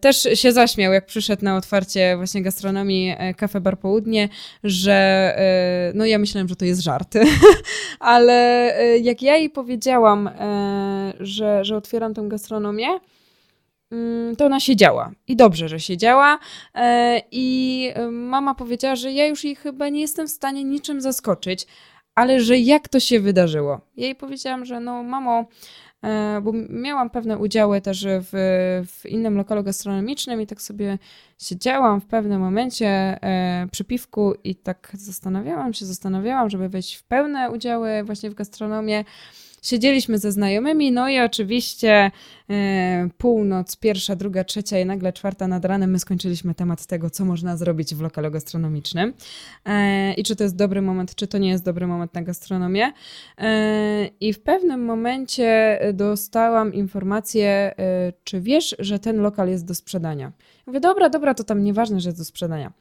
[0.00, 4.28] Też się zaśmiał, jak przyszedł na otwarcie właśnie gastronomii Kafe Bar Południe,
[4.64, 5.34] że
[5.94, 7.14] no ja myślałem, że to jest żart,
[8.00, 8.34] ale
[9.02, 10.30] jak ja jej powiedziałam,
[11.20, 13.00] że, że otwieram tę gastronomię,
[14.38, 15.10] to ona siedziała.
[15.28, 16.38] I dobrze, że siedziała.
[16.74, 21.00] E, I e, mama powiedziała, że ja już jej chyba nie jestem w stanie niczym
[21.00, 21.66] zaskoczyć,
[22.14, 23.80] ale że jak to się wydarzyło.
[23.96, 25.44] Ja jej powiedziałam, że no mamo,
[26.04, 28.30] e, bo miałam pewne udziały też w,
[28.86, 30.98] w innym lokalu gastronomicznym i tak sobie
[31.38, 33.18] siedziałam w pewnym momencie
[33.70, 39.04] przy piwku i tak zastanawiałam się, zastanawiałam, żeby wejść w pełne udziały właśnie w gastronomię.
[39.62, 42.10] Siedzieliśmy ze znajomymi, no i oczywiście
[42.50, 47.24] e, północ, pierwsza, druga, trzecia i nagle czwarta nad ranem my skończyliśmy temat tego, co
[47.24, 49.14] można zrobić w lokalu gastronomicznym
[49.64, 52.92] e, i czy to jest dobry moment, czy to nie jest dobry moment na gastronomię.
[53.38, 59.74] E, I w pewnym momencie dostałam informację, e, czy wiesz, że ten lokal jest do
[59.74, 60.32] sprzedania.
[60.66, 62.72] Mówię, dobra, dobra, to tam nieważne, że jest do sprzedania.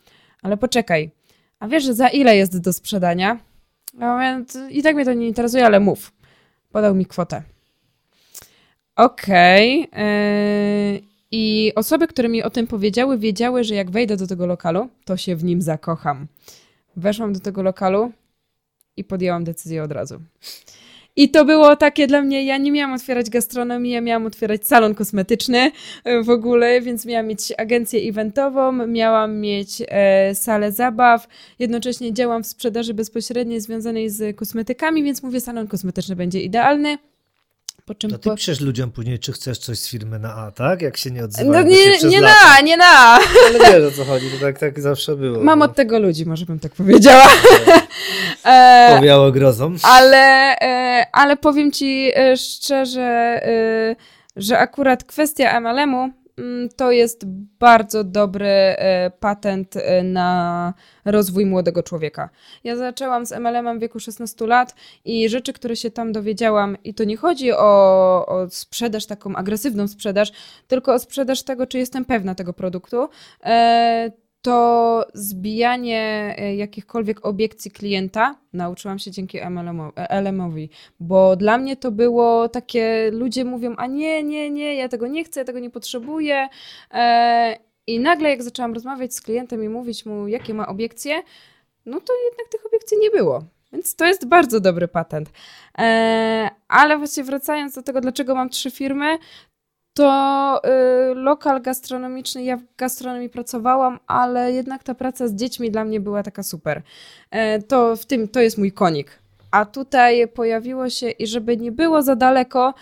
[0.42, 1.12] Ale poczekaj,
[1.60, 3.40] a wiesz, za ile jest do sprzedania?
[3.94, 6.19] Mówię, I tak mnie to nie interesuje, ale mów.
[6.72, 7.44] Podał mi kwotę.
[8.96, 9.88] Okej.
[9.88, 10.04] Okay.
[10.94, 11.02] Yy,
[11.32, 15.18] I osoby, które mi o tym powiedziały, wiedziały, że jak wejdę do tego lokalu, to
[15.18, 16.28] się w nim zakocham.
[16.96, 18.12] Weszłam do tego lokalu
[18.98, 20.20] i podjęłam decyzję od razu.
[21.20, 24.96] I to było takie dla mnie, ja nie miałam otwierać gastronomii, ja miałam otwierać salon
[24.96, 25.72] kosmetyczny
[26.04, 31.28] e, w ogóle, więc miałam mieć agencję eventową, miałam mieć e, salę zabaw,
[31.60, 36.98] jednocześnie działam w sprzedaży bezpośredniej związanej z kosmetykami, więc mówię, salon kosmetyczny będzie idealny.
[37.86, 38.36] Po czym to ty po...
[38.36, 40.82] piszesz ludziom później, czy chcesz coś z firmy na A, tak?
[40.82, 41.52] Jak się nie odzywają.
[41.52, 43.20] No nie, nie na A, nie na A.
[43.48, 45.44] Ale wiesz o co chodzi, to tak, tak zawsze było.
[45.44, 45.66] Mam no.
[45.66, 47.28] od tego ludzi, może bym tak powiedziała.
[48.46, 49.76] E, Powiało grozą.
[49.84, 53.42] Ale, e, ale powiem ci e, szczerze,
[54.36, 57.26] że akurat kwestia MLM-u mm, to jest
[57.60, 60.74] bardzo dobry e, patent e, na
[61.06, 62.30] rozwój młodego człowieka.
[62.64, 64.76] Ja zaczęłam z MLM-em w wieku 16 lat
[65.06, 69.88] i rzeczy, które się tam dowiedziałam, i to nie chodzi o, o sprzedaż, taką agresywną
[69.88, 70.32] sprzedaż,
[70.68, 73.10] tylko o sprzedaż tego, czy jestem pewna tego produktu.
[74.50, 79.40] To zbijanie e, jakichkolwiek obiekcji klienta nauczyłam się dzięki
[80.10, 80.70] LM-owi,
[81.00, 85.24] bo dla mnie to było takie, ludzie mówią, a nie, nie, nie, ja tego nie
[85.24, 86.48] chcę, ja tego nie potrzebuję.
[86.92, 91.22] E, I nagle jak zaczęłam rozmawiać z klientem i mówić mu, jakie ma obiekcje,
[91.86, 93.44] no to jednak tych obiekcji nie było.
[93.74, 95.30] Więc to jest bardzo dobry patent.
[95.78, 99.18] E, ale właśnie wracając do tego, dlaczego mam trzy firmy,
[100.00, 100.62] to
[101.12, 106.00] y, lokal gastronomiczny, ja w gastronomii pracowałam, ale jednak ta praca z dziećmi dla mnie
[106.00, 106.82] była taka super.
[107.32, 109.20] E, to w tym, to jest mój konik.
[109.52, 112.74] A tutaj pojawiło się, i żeby nie było za daleko,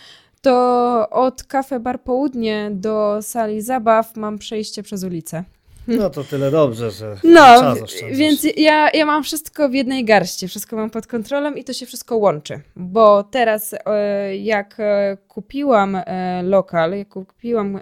[0.42, 5.44] to od kafe Bar Południe do sali zabaw mam przejście przez ulicę.
[5.88, 7.80] No to tyle dobrze, że no, czas
[8.12, 11.86] więc ja, ja mam wszystko w jednej garści, wszystko mam pod kontrolą i to się
[11.86, 17.80] wszystko łączy, bo teraz e, jak e, kupiłam e, lokal, jak kupiłam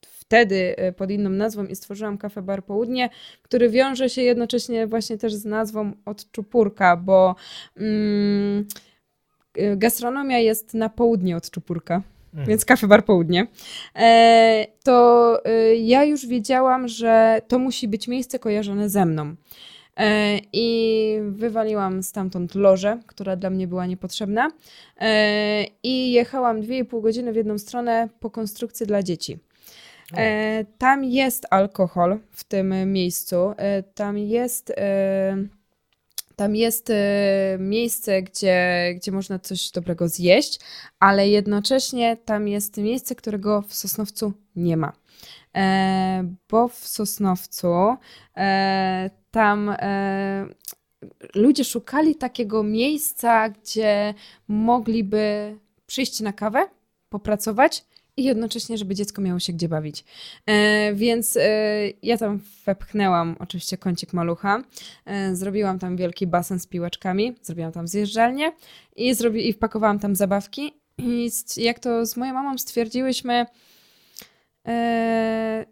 [0.00, 3.10] wtedy pod inną nazwą i stworzyłam Kafe Bar Południe,
[3.42, 7.34] który wiąże się jednocześnie właśnie też z nazwą od Czupurka, bo
[7.76, 8.66] mm,
[9.76, 12.02] gastronomia jest na południe od Czupurka.
[12.34, 12.48] Mhm.
[12.48, 13.46] więc kafe bar południe,
[13.96, 19.34] e, to e, ja już wiedziałam, że to musi być miejsce kojarzone ze mną.
[19.96, 24.50] E, I wywaliłam stamtąd lożę, która dla mnie była niepotrzebna.
[25.82, 29.38] I jechałam 2,5 godziny w jedną stronę po konstrukcji dla dzieci.
[30.78, 33.36] Tam jest alkohol w tym miejscu.
[33.94, 34.72] Tam jest
[36.36, 40.60] tam jest e, miejsce, gdzie, gdzie można coś dobrego zjeść,
[40.98, 44.92] ale jednocześnie tam jest miejsce, którego w Sosnowcu nie ma.
[45.56, 47.96] E, bo w Sosnowcu
[48.36, 49.76] e, tam
[51.34, 54.14] ludzie szukali takiego miejsca, gdzie
[54.48, 55.56] mogliby
[55.86, 56.68] przyjść na kawę,
[57.08, 57.84] popracować
[58.16, 60.04] i jednocześnie, żeby dziecko miało się gdzie bawić.
[60.46, 61.40] E, więc e,
[62.02, 64.62] ja tam wepchnęłam oczywiście kącik malucha,
[65.06, 68.52] e, zrobiłam tam wielki basen z piłeczkami, zrobiłam tam zjeżdżalnię
[68.96, 70.72] i, zrobi, i wpakowałam tam zabawki.
[70.98, 73.46] I jak to z moją mamą stwierdziłyśmy,
[74.66, 75.66] e,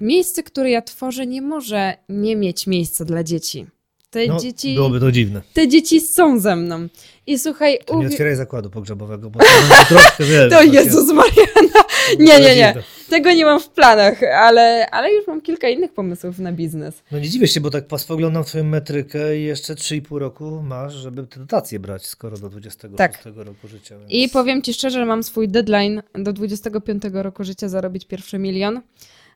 [0.00, 3.66] miejsce, które ja tworzę, nie może nie mieć miejsca dla dzieci.
[4.10, 4.74] Te no, dzieci.
[4.74, 5.42] Byłoby to dziwne.
[5.52, 6.88] Te dzieci są ze mną.
[7.26, 7.78] I słuchaj.
[7.86, 9.46] To nie otwieraj zakładu pogrzebowego, bo to
[9.88, 10.50] troszkę wiesz.
[10.50, 11.84] To Jezus Mariana.
[12.18, 12.74] Nie, nie, nie.
[13.08, 17.02] Tego nie mam w planach, ale, ale już mam kilka innych pomysłów na biznes.
[17.12, 20.94] No nie dziwię się, bo tak spoglądam w twoją metrykę i jeszcze 3,5 roku masz,
[20.94, 23.22] żeby te dotacje brać, skoro do 26 tak.
[23.24, 23.98] roku życia.
[23.98, 24.10] Więc...
[24.12, 28.80] I powiem ci szczerze, że mam swój deadline do 25 roku życia zarobić pierwszy milion.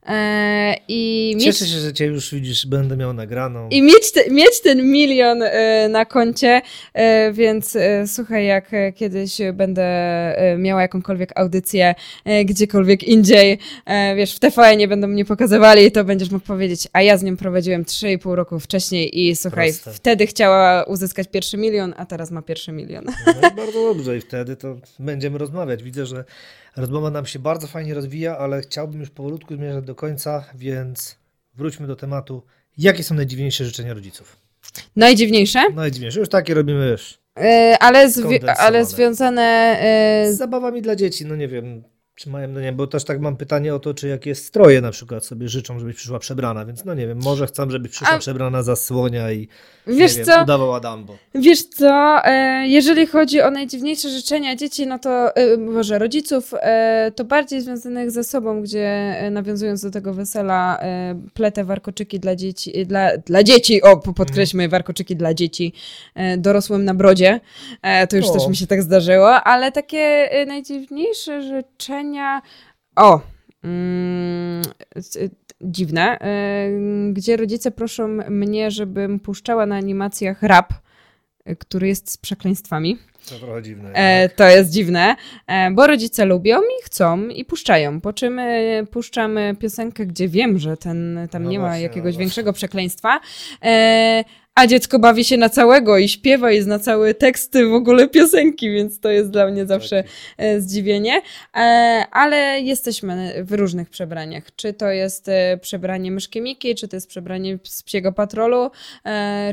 [0.06, 1.44] E, I mieć...
[1.44, 3.68] Cieszę się, że cię już widzisz, będę miał nagraną.
[3.68, 6.62] I mieć, te, mieć ten milion e, na koncie,
[6.94, 7.76] e, więc
[8.06, 9.90] słuchaj, jak kiedyś będę
[10.58, 11.94] miała jakąkolwiek audycję
[12.44, 13.58] gdziekolwiek indziej,
[14.16, 17.36] wiesz, w TVN nie będą mnie pokazywali, to będziesz mógł powiedzieć, a ja z nią
[17.36, 19.92] prowadziłem 3,5 roku wcześniej i słuchaj, Proste.
[19.92, 23.04] wtedy chciała uzyskać pierwszy milion, a teraz ma pierwszy milion.
[23.26, 25.82] No bardzo dobrze i wtedy to będziemy rozmawiać.
[25.82, 26.24] Widzę, że
[26.76, 31.16] Rozmowa nam się bardzo fajnie rozwija, ale chciałbym już powolutku zmierzać do końca, więc
[31.54, 32.42] wróćmy do tematu.
[32.78, 34.36] Jakie są najdziwniejsze życzenia rodziców?
[34.96, 35.70] Najdziwniejsze?
[35.74, 36.20] Najdziwniejsze.
[36.20, 37.18] Już takie robimy już.
[37.36, 39.80] Yy, ale, zwi- ale związane.
[40.26, 40.34] Yy...
[40.34, 41.82] Z zabawami dla dzieci, no nie wiem
[42.20, 44.90] czy mają, no nie, bo też tak mam pytanie o to, czy jakie stroje na
[44.90, 48.18] przykład sobie życzą, żebyś przyszła przebrana, więc no nie wiem, może chcę, żebyś przyszła A...
[48.18, 49.48] przebrana za słonia i
[49.86, 50.42] wiesz co?
[50.42, 51.16] udawała Dumbo.
[51.34, 57.12] Wiesz co, e, jeżeli chodzi o najdziwniejsze życzenia dzieci, no to e, może rodziców, e,
[57.16, 60.80] to bardziej związanych ze sobą, gdzie nawiązując do tego wesela
[61.34, 64.70] pletę warkoczyki dla dzieci, dla, dla dzieci, o podkreślmy, mm.
[64.70, 65.72] warkoczyki dla dzieci
[66.38, 67.40] dorosłym na brodzie,
[68.10, 68.32] to już o.
[68.32, 72.09] też mi się tak zdarzyło, ale takie najdziwniejsze życzenia
[72.96, 73.20] o,
[73.64, 74.62] mm,
[75.60, 76.18] dziwne,
[77.08, 80.72] y, gdzie rodzice proszą mnie, żebym puszczała na animacjach rap,
[81.50, 82.98] y, który jest z przekleństwami.
[83.28, 83.92] To trochę dziwne.
[83.92, 88.00] E, to jest dziwne, e, bo rodzice lubią i chcą i puszczają.
[88.00, 92.14] Po czym e, puszczamy piosenkę, gdzie wiem, że ten, tam no nie właśnie, ma jakiegoś
[92.14, 93.20] no większego przekleństwa.
[93.64, 94.24] E,
[94.54, 98.70] a dziecko bawi się na całego i śpiewa i zna całe teksty w ogóle piosenki,
[98.70, 100.04] więc to jest dla mnie zawsze
[100.38, 101.22] e, zdziwienie.
[101.56, 101.60] E,
[102.10, 104.44] ale jesteśmy w różnych przebraniach.
[104.56, 108.70] Czy to jest e, przebranie myszki Miki, czy to jest przebranie z psiego patrolu,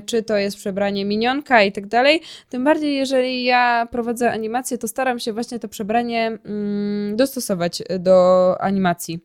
[0.05, 2.21] czy to jest przebranie minionka i tak dalej.
[2.49, 8.55] Tym bardziej, jeżeli ja prowadzę animację, to staram się właśnie to przebranie mm, dostosować do
[8.61, 9.19] animacji.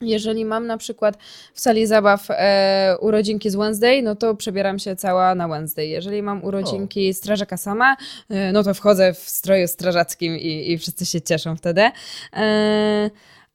[0.00, 1.18] Jeżeli mam na przykład
[1.54, 5.86] w sali zabaw e, urodzinki z Wednesday, no to przebieram się cała na Wednesday.
[5.86, 7.14] Jeżeli mam urodzinki o.
[7.14, 7.96] strażaka sama,
[8.28, 11.90] e, no to wchodzę w stroju strażackim i, i wszyscy się cieszą wtedy.
[12.36, 13.10] E,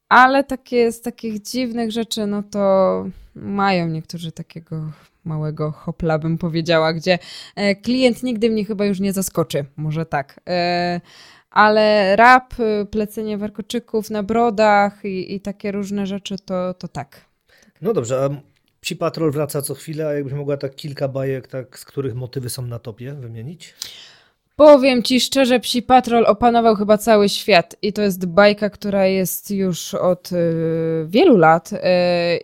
[0.09, 4.91] ale takie z takich dziwnych rzeczy, no to mają niektórzy takiego
[5.23, 7.19] małego hopla, bym powiedziała, gdzie
[7.55, 9.65] e, klient nigdy mnie chyba już nie zaskoczy.
[9.77, 10.39] Może tak.
[10.47, 11.01] E,
[11.51, 17.25] ale rap, y, plecenie warkoczyków na brodach i, i takie różne rzeczy, to, to tak.
[17.81, 18.29] No dobrze, a
[18.81, 22.49] Psi Patrol wraca co chwilę, a jakbyś mogła tak kilka bajek, tak, z których motywy
[22.49, 23.75] są na topie, wymienić?
[24.59, 29.51] Powiem ci szczerze, Psi Patrol opanował chyba cały świat i to jest bajka, która jest
[29.51, 30.35] już od y,
[31.07, 31.77] wielu lat y,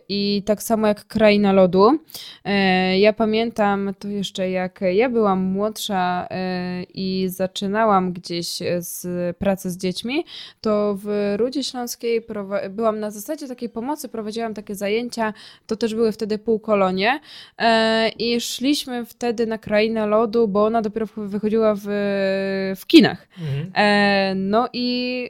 [0.08, 1.88] i tak samo jak Kraina Lodu.
[1.90, 8.46] Y, ja pamiętam to jeszcze jak ja byłam młodsza y, i zaczynałam gdzieś
[8.78, 9.06] z
[9.36, 10.24] pracy z dziećmi,
[10.60, 12.26] to w Rudzie Śląskiej
[12.70, 15.32] byłam na zasadzie takiej pomocy, prowadziłam takie zajęcia,
[15.66, 17.20] to też były wtedy półkolonie
[17.60, 17.64] y,
[18.08, 22.05] i szliśmy wtedy na Krainę Lodu, bo ona dopiero wychodziła w
[22.76, 23.28] w kinach.
[23.40, 23.70] Mhm.
[23.74, 25.28] E, no i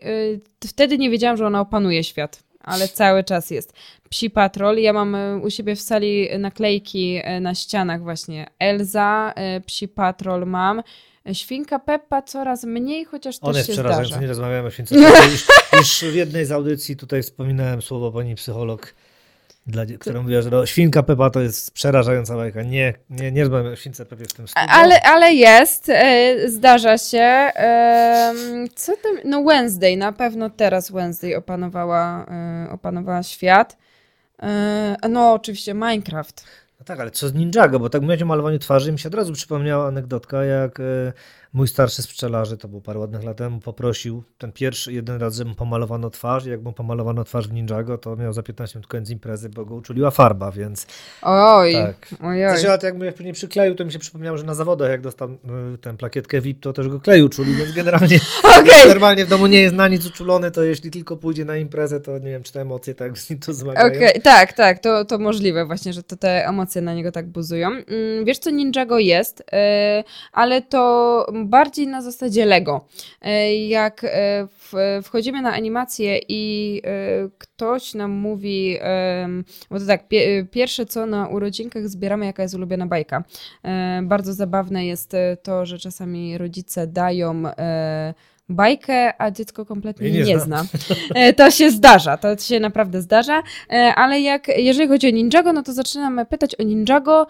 [0.63, 3.73] e, wtedy nie wiedziałam, że ona opanuje świat, ale cały czas jest.
[4.11, 8.47] Psi Patrol, ja mam e, u siebie w sali naklejki e, na ścianach właśnie.
[8.59, 9.35] Elza,
[9.67, 10.83] Psi Patrol mam.
[11.33, 14.21] Świnka Peppa coraz mniej, chociaż One też się zdarza.
[14.21, 15.25] nie rozmawiamy o śwince Peppa.
[15.25, 18.95] Już, już w jednej z audycji tutaj wspominałem słowo pani psycholog
[19.67, 22.63] dla, która mówiła, że no, świnka Pepa to jest przerażająca bajka.
[22.63, 24.69] Nie, nie, nie rozmawiam o śwince Pepie w tym studiu.
[24.71, 27.51] Ale, ale jest, e, zdarza się.
[28.75, 29.13] co tam?
[29.25, 33.77] No Wednesday, na pewno teraz Wednesday opanowała, e, opanowała świat.
[34.43, 36.45] E, no oczywiście Minecraft.
[36.81, 39.15] No tak, ale co z Ninjago, bo tak mówię o malowaniu twarzy mi się od
[39.15, 40.79] razu przypomniała anegdotka, jak
[41.57, 45.45] Mój starszy z pszczelarzy, to było parę ładnych lat temu, poprosił ten pierwszy, jeden raz,
[45.45, 49.11] mu pomalowano twarz jak mu pomalowano twarz w Ninjago, to miał za 15 minut koniec
[49.11, 50.87] imprezy, bo go uczuliła farba, więc...
[51.23, 52.09] Oj, tak.
[52.23, 52.59] ojoj.
[52.59, 55.29] Zresztą jak mnie później przykleił, to mi się przypomniało, że na zawodach, jak dostał
[55.75, 58.21] y, tę plakietkę VIP, to też go klej uczuli, więc generalnie
[58.61, 58.89] okay.
[58.89, 62.19] normalnie w domu nie jest na nic uczulony, to jeśli tylko pójdzie na imprezę, to
[62.19, 63.97] nie wiem, czy te emocje tak z nim to zmagają.
[63.97, 64.21] Okay.
[64.21, 67.69] Tak, tak, to, to możliwe właśnie, że to te emocje na niego tak buzują.
[67.69, 69.59] Mm, wiesz, co Ninjago jest, yy,
[70.33, 72.87] ale to bardziej na zasadzie Lego.
[73.23, 74.49] E, jak e,
[75.03, 78.79] wchodzimy na animację i e, ktoś nam mówi,
[79.71, 80.05] bo to tak,
[80.51, 83.25] pierwsze co na urodzinkach zbieramy, jaka jest ulubiona bajka.
[84.03, 87.43] Bardzo zabawne jest to, że czasami rodzice dają
[88.49, 90.65] bajkę, a dziecko kompletnie nie, nie zna.
[91.37, 93.43] To się zdarza, to się naprawdę zdarza,
[93.97, 97.27] ale jak, jeżeli chodzi o Ninjago, no to zaczynamy pytać o Ninjago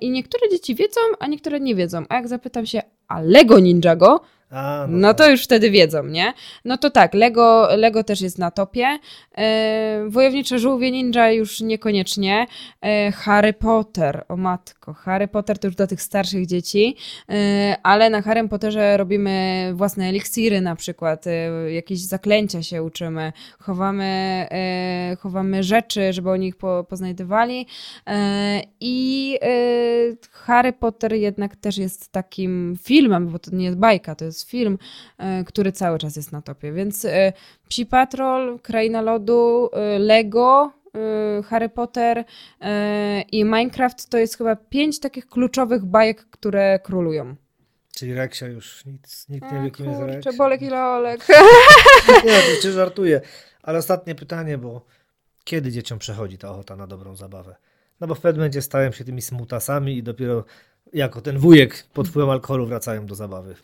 [0.00, 2.04] i niektóre dzieci wiedzą, a niektóre nie wiedzą.
[2.08, 4.20] A jak zapytam się, a Lego Ninjago,
[4.50, 5.30] a, no, no, to tak.
[5.30, 6.32] już wtedy wiedzą, nie?
[6.64, 8.98] No to tak, Lego, Lego też jest na topie.
[9.38, 12.46] E, Wojownicze żółwie ninja już niekoniecznie.
[12.80, 16.96] E, Harry Potter, o matko, Harry Potter to już do tych starszych dzieci,
[17.28, 23.32] e, ale na Harry Potterze robimy własne eliksiry na przykład, e, jakieś zaklęcia się uczymy,
[23.58, 24.04] chowamy,
[24.50, 27.66] e, chowamy rzeczy, żeby oni ich po, poznajdywali
[28.06, 29.38] e, i
[30.32, 34.50] Harry Potter jednak też jest takim filmem, bo to nie jest bajka, to jest jest
[34.50, 34.78] film,
[35.18, 36.72] e, który cały czas jest na topie.
[36.72, 37.32] Więc e,
[37.68, 40.72] Psi Patrol, Kraina Lodu, e, Lego,
[41.48, 42.24] Harry Potter
[43.32, 47.36] i Minecraft to jest chyba pięć takich kluczowych bajek, które królują.
[47.96, 50.32] Czyli Reksia już nic, nikt nie wie, kim jest Reksia.
[50.32, 51.26] Bolek i Lolek.
[52.26, 53.20] nie, oczywiście żartuję.
[53.62, 54.84] Ale ostatnie pytanie, bo
[55.44, 57.56] kiedy dzieciom przechodzi ta ochota na dobrą zabawę?
[58.00, 60.44] No bo w pewnym momencie stają się tymi smutasami i dopiero
[60.92, 63.54] jako ten wujek pod wpływem alkoholu wracają do zabawy.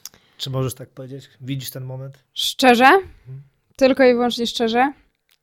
[0.44, 1.30] Czy możesz tak powiedzieć?
[1.40, 2.24] Widzisz ten moment?
[2.34, 3.42] Szczerze, mhm.
[3.76, 4.92] tylko i wyłącznie szczerze,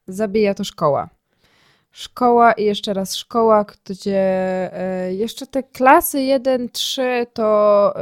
[0.08, 1.10] zabija to szkoła.
[1.92, 4.20] Szkoła i jeszcze raz szkoła, gdzie
[4.74, 7.02] e, jeszcze te klasy 1-3
[7.34, 7.94] to,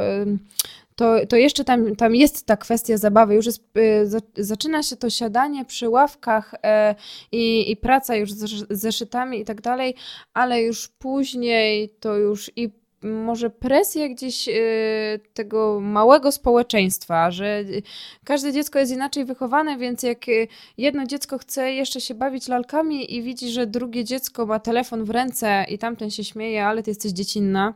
[0.96, 3.34] to, to jeszcze tam, tam jest ta kwestia zabawy.
[3.34, 6.94] Już jest, e, zaczyna się to siadanie przy ławkach e,
[7.32, 9.94] i, i praca już z zeszytami i tak dalej,
[10.34, 17.82] ale już później to już i może presja gdzieś y, tego małego społeczeństwa, że y,
[18.24, 20.48] każde dziecko jest inaczej wychowane, więc jak y,
[20.78, 25.10] jedno dziecko chce jeszcze się bawić lalkami i widzi, że drugie dziecko ma telefon w
[25.10, 27.74] ręce i tamten się śmieje, ale ty jesteś dziecinna,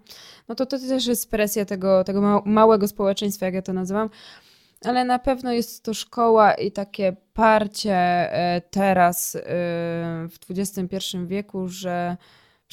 [0.48, 4.10] no to to też jest presja tego, tego małego społeczeństwa, jak ja to nazywam.
[4.84, 8.30] Ale na pewno jest to szkoła i takie parcie
[8.70, 9.36] teraz
[10.30, 12.16] w XXI wieku, że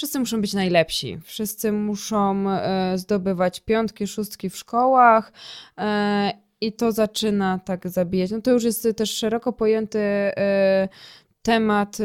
[0.02, 1.20] wszyscy muszą być najlepsi.
[1.24, 5.34] Wszyscy muszą e, zdobywać piątki, szóstki w szkołach.
[5.78, 6.32] E,
[6.62, 8.32] I to zaczyna tak zabijać.
[8.32, 10.90] No to już jest też szeroko pojęty e,
[11.42, 11.98] temat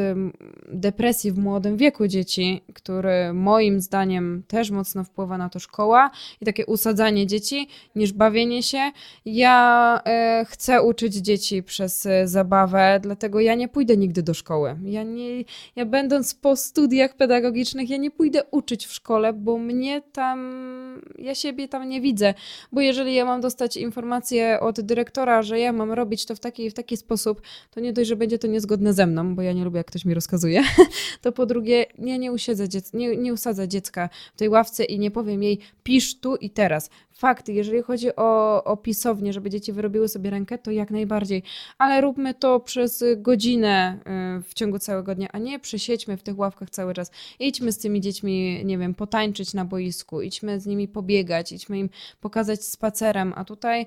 [0.69, 6.11] depresji w młodym wieku dzieci, który moim zdaniem też mocno wpływa na to szkoła
[6.41, 8.91] i takie usadzanie dzieci niż bawienie się.
[9.25, 14.77] Ja e, chcę uczyć dzieci przez e, zabawę, dlatego ja nie pójdę nigdy do szkoły.
[14.85, 15.45] Ja, nie,
[15.77, 21.35] ja będąc po studiach pedagogicznych, ja nie pójdę uczyć w szkole, bo mnie tam, ja
[21.35, 22.35] siebie tam nie widzę,
[22.73, 26.71] bo jeżeli ja mam dostać informację od dyrektora, że ja mam robić to w taki
[26.71, 29.65] w taki sposób, to nie dość, że będzie to niezgodne ze mną, bo ja nie
[29.65, 30.63] lubię, jak ktoś mi rozkazuje,
[31.23, 34.99] to po drugie, ja nie, usiedzę dziec- nie, nie usadzę dziecka w tej ławce i
[34.99, 36.91] nie powiem jej, pisz tu i teraz.
[37.13, 41.43] Fakty, jeżeli chodzi o, o pisownię, żeby dzieci wyrobiły sobie rękę, to jak najbardziej,
[41.79, 43.99] ale róbmy to przez godzinę
[44.39, 47.11] y, w ciągu całego dnia, a nie przesiedźmy w tych ławkach cały czas.
[47.41, 51.89] Idźmy z tymi dziećmi, nie wiem, potańczyć na boisku, idźmy z nimi pobiegać, idźmy im
[52.21, 53.87] pokazać spacerem, a tutaj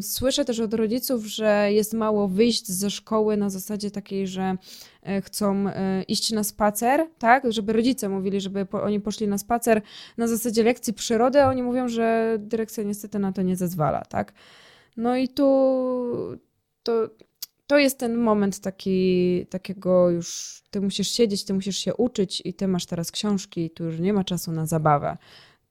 [0.00, 4.56] słyszę też od rodziców, że jest mało wyjść ze szkoły na zasadzie takiej, że
[5.02, 9.82] E, chcą e, iść na spacer, tak, żeby rodzice mówili, żeby oni poszli na spacer
[10.16, 14.32] na zasadzie lekcji przyrody, a oni mówią, że dyrekcja niestety na to nie zezwala, tak.
[14.96, 15.46] No i tu
[16.82, 17.08] to,
[17.66, 22.54] to jest ten moment taki, takiego już, ty musisz siedzieć, ty musisz się uczyć i
[22.54, 25.16] ty masz teraz książki, tu już nie ma czasu na zabawę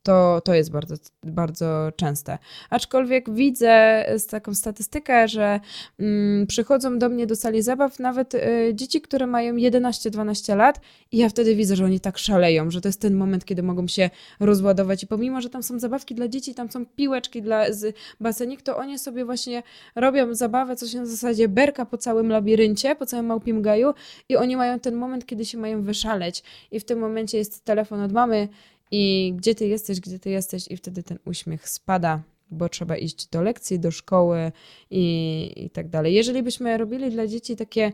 [0.03, 2.37] to, to jest bardzo, bardzo częste.
[2.69, 5.59] Aczkolwiek widzę taką statystykę, że
[5.99, 10.81] mm, przychodzą do mnie do sali zabaw nawet y, dzieci, które mają 11-12 lat
[11.11, 13.87] i ja wtedy widzę, że oni tak szaleją, że to jest ten moment, kiedy mogą
[13.87, 17.95] się rozładować i pomimo, że tam są zabawki dla dzieci, tam są piłeczki dla, z
[18.19, 19.63] basenik, to oni sobie właśnie
[19.95, 23.93] robią zabawę, coś na zasadzie berka po całym labiryncie, po całym małpim gaju
[24.29, 28.01] i oni mają ten moment, kiedy się mają wyszaleć i w tym momencie jest telefon
[28.01, 28.47] od mamy,
[28.91, 33.27] i gdzie ty jesteś, gdzie ty jesteś, i wtedy ten uśmiech spada, bo trzeba iść
[33.27, 34.51] do lekcji, do szkoły
[34.89, 36.13] i, i tak dalej.
[36.13, 37.91] Jeżeli byśmy robili dla dzieci takie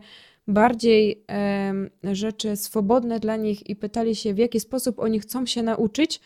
[0.48, 5.62] bardziej e, rzeczy swobodne dla nich i pytali się, w jaki sposób oni chcą się
[5.62, 6.20] nauczyć,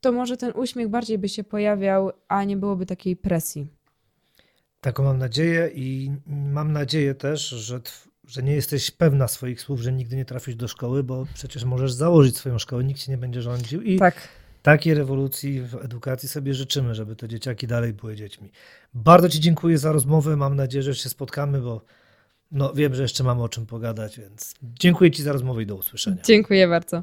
[0.00, 3.66] to może ten uśmiech bardziej by się pojawiał, a nie byłoby takiej presji.
[4.80, 7.80] Taką mam nadzieję i mam nadzieję też, że
[8.26, 11.92] że nie jesteś pewna swoich słów, że nigdy nie trafisz do szkoły, bo przecież możesz
[11.92, 13.82] założyć swoją szkołę, nikt ci nie będzie rządził.
[13.82, 14.28] I tak.
[14.62, 18.50] takiej rewolucji w edukacji sobie życzymy, żeby te dzieciaki dalej były dziećmi.
[18.94, 20.36] Bardzo Ci dziękuję za rozmowę.
[20.36, 21.80] Mam nadzieję, że się spotkamy, bo
[22.52, 25.74] no, wiem, że jeszcze mamy o czym pogadać, więc dziękuję Ci za rozmowę i do
[25.74, 26.22] usłyszenia.
[26.24, 27.02] Dziękuję bardzo.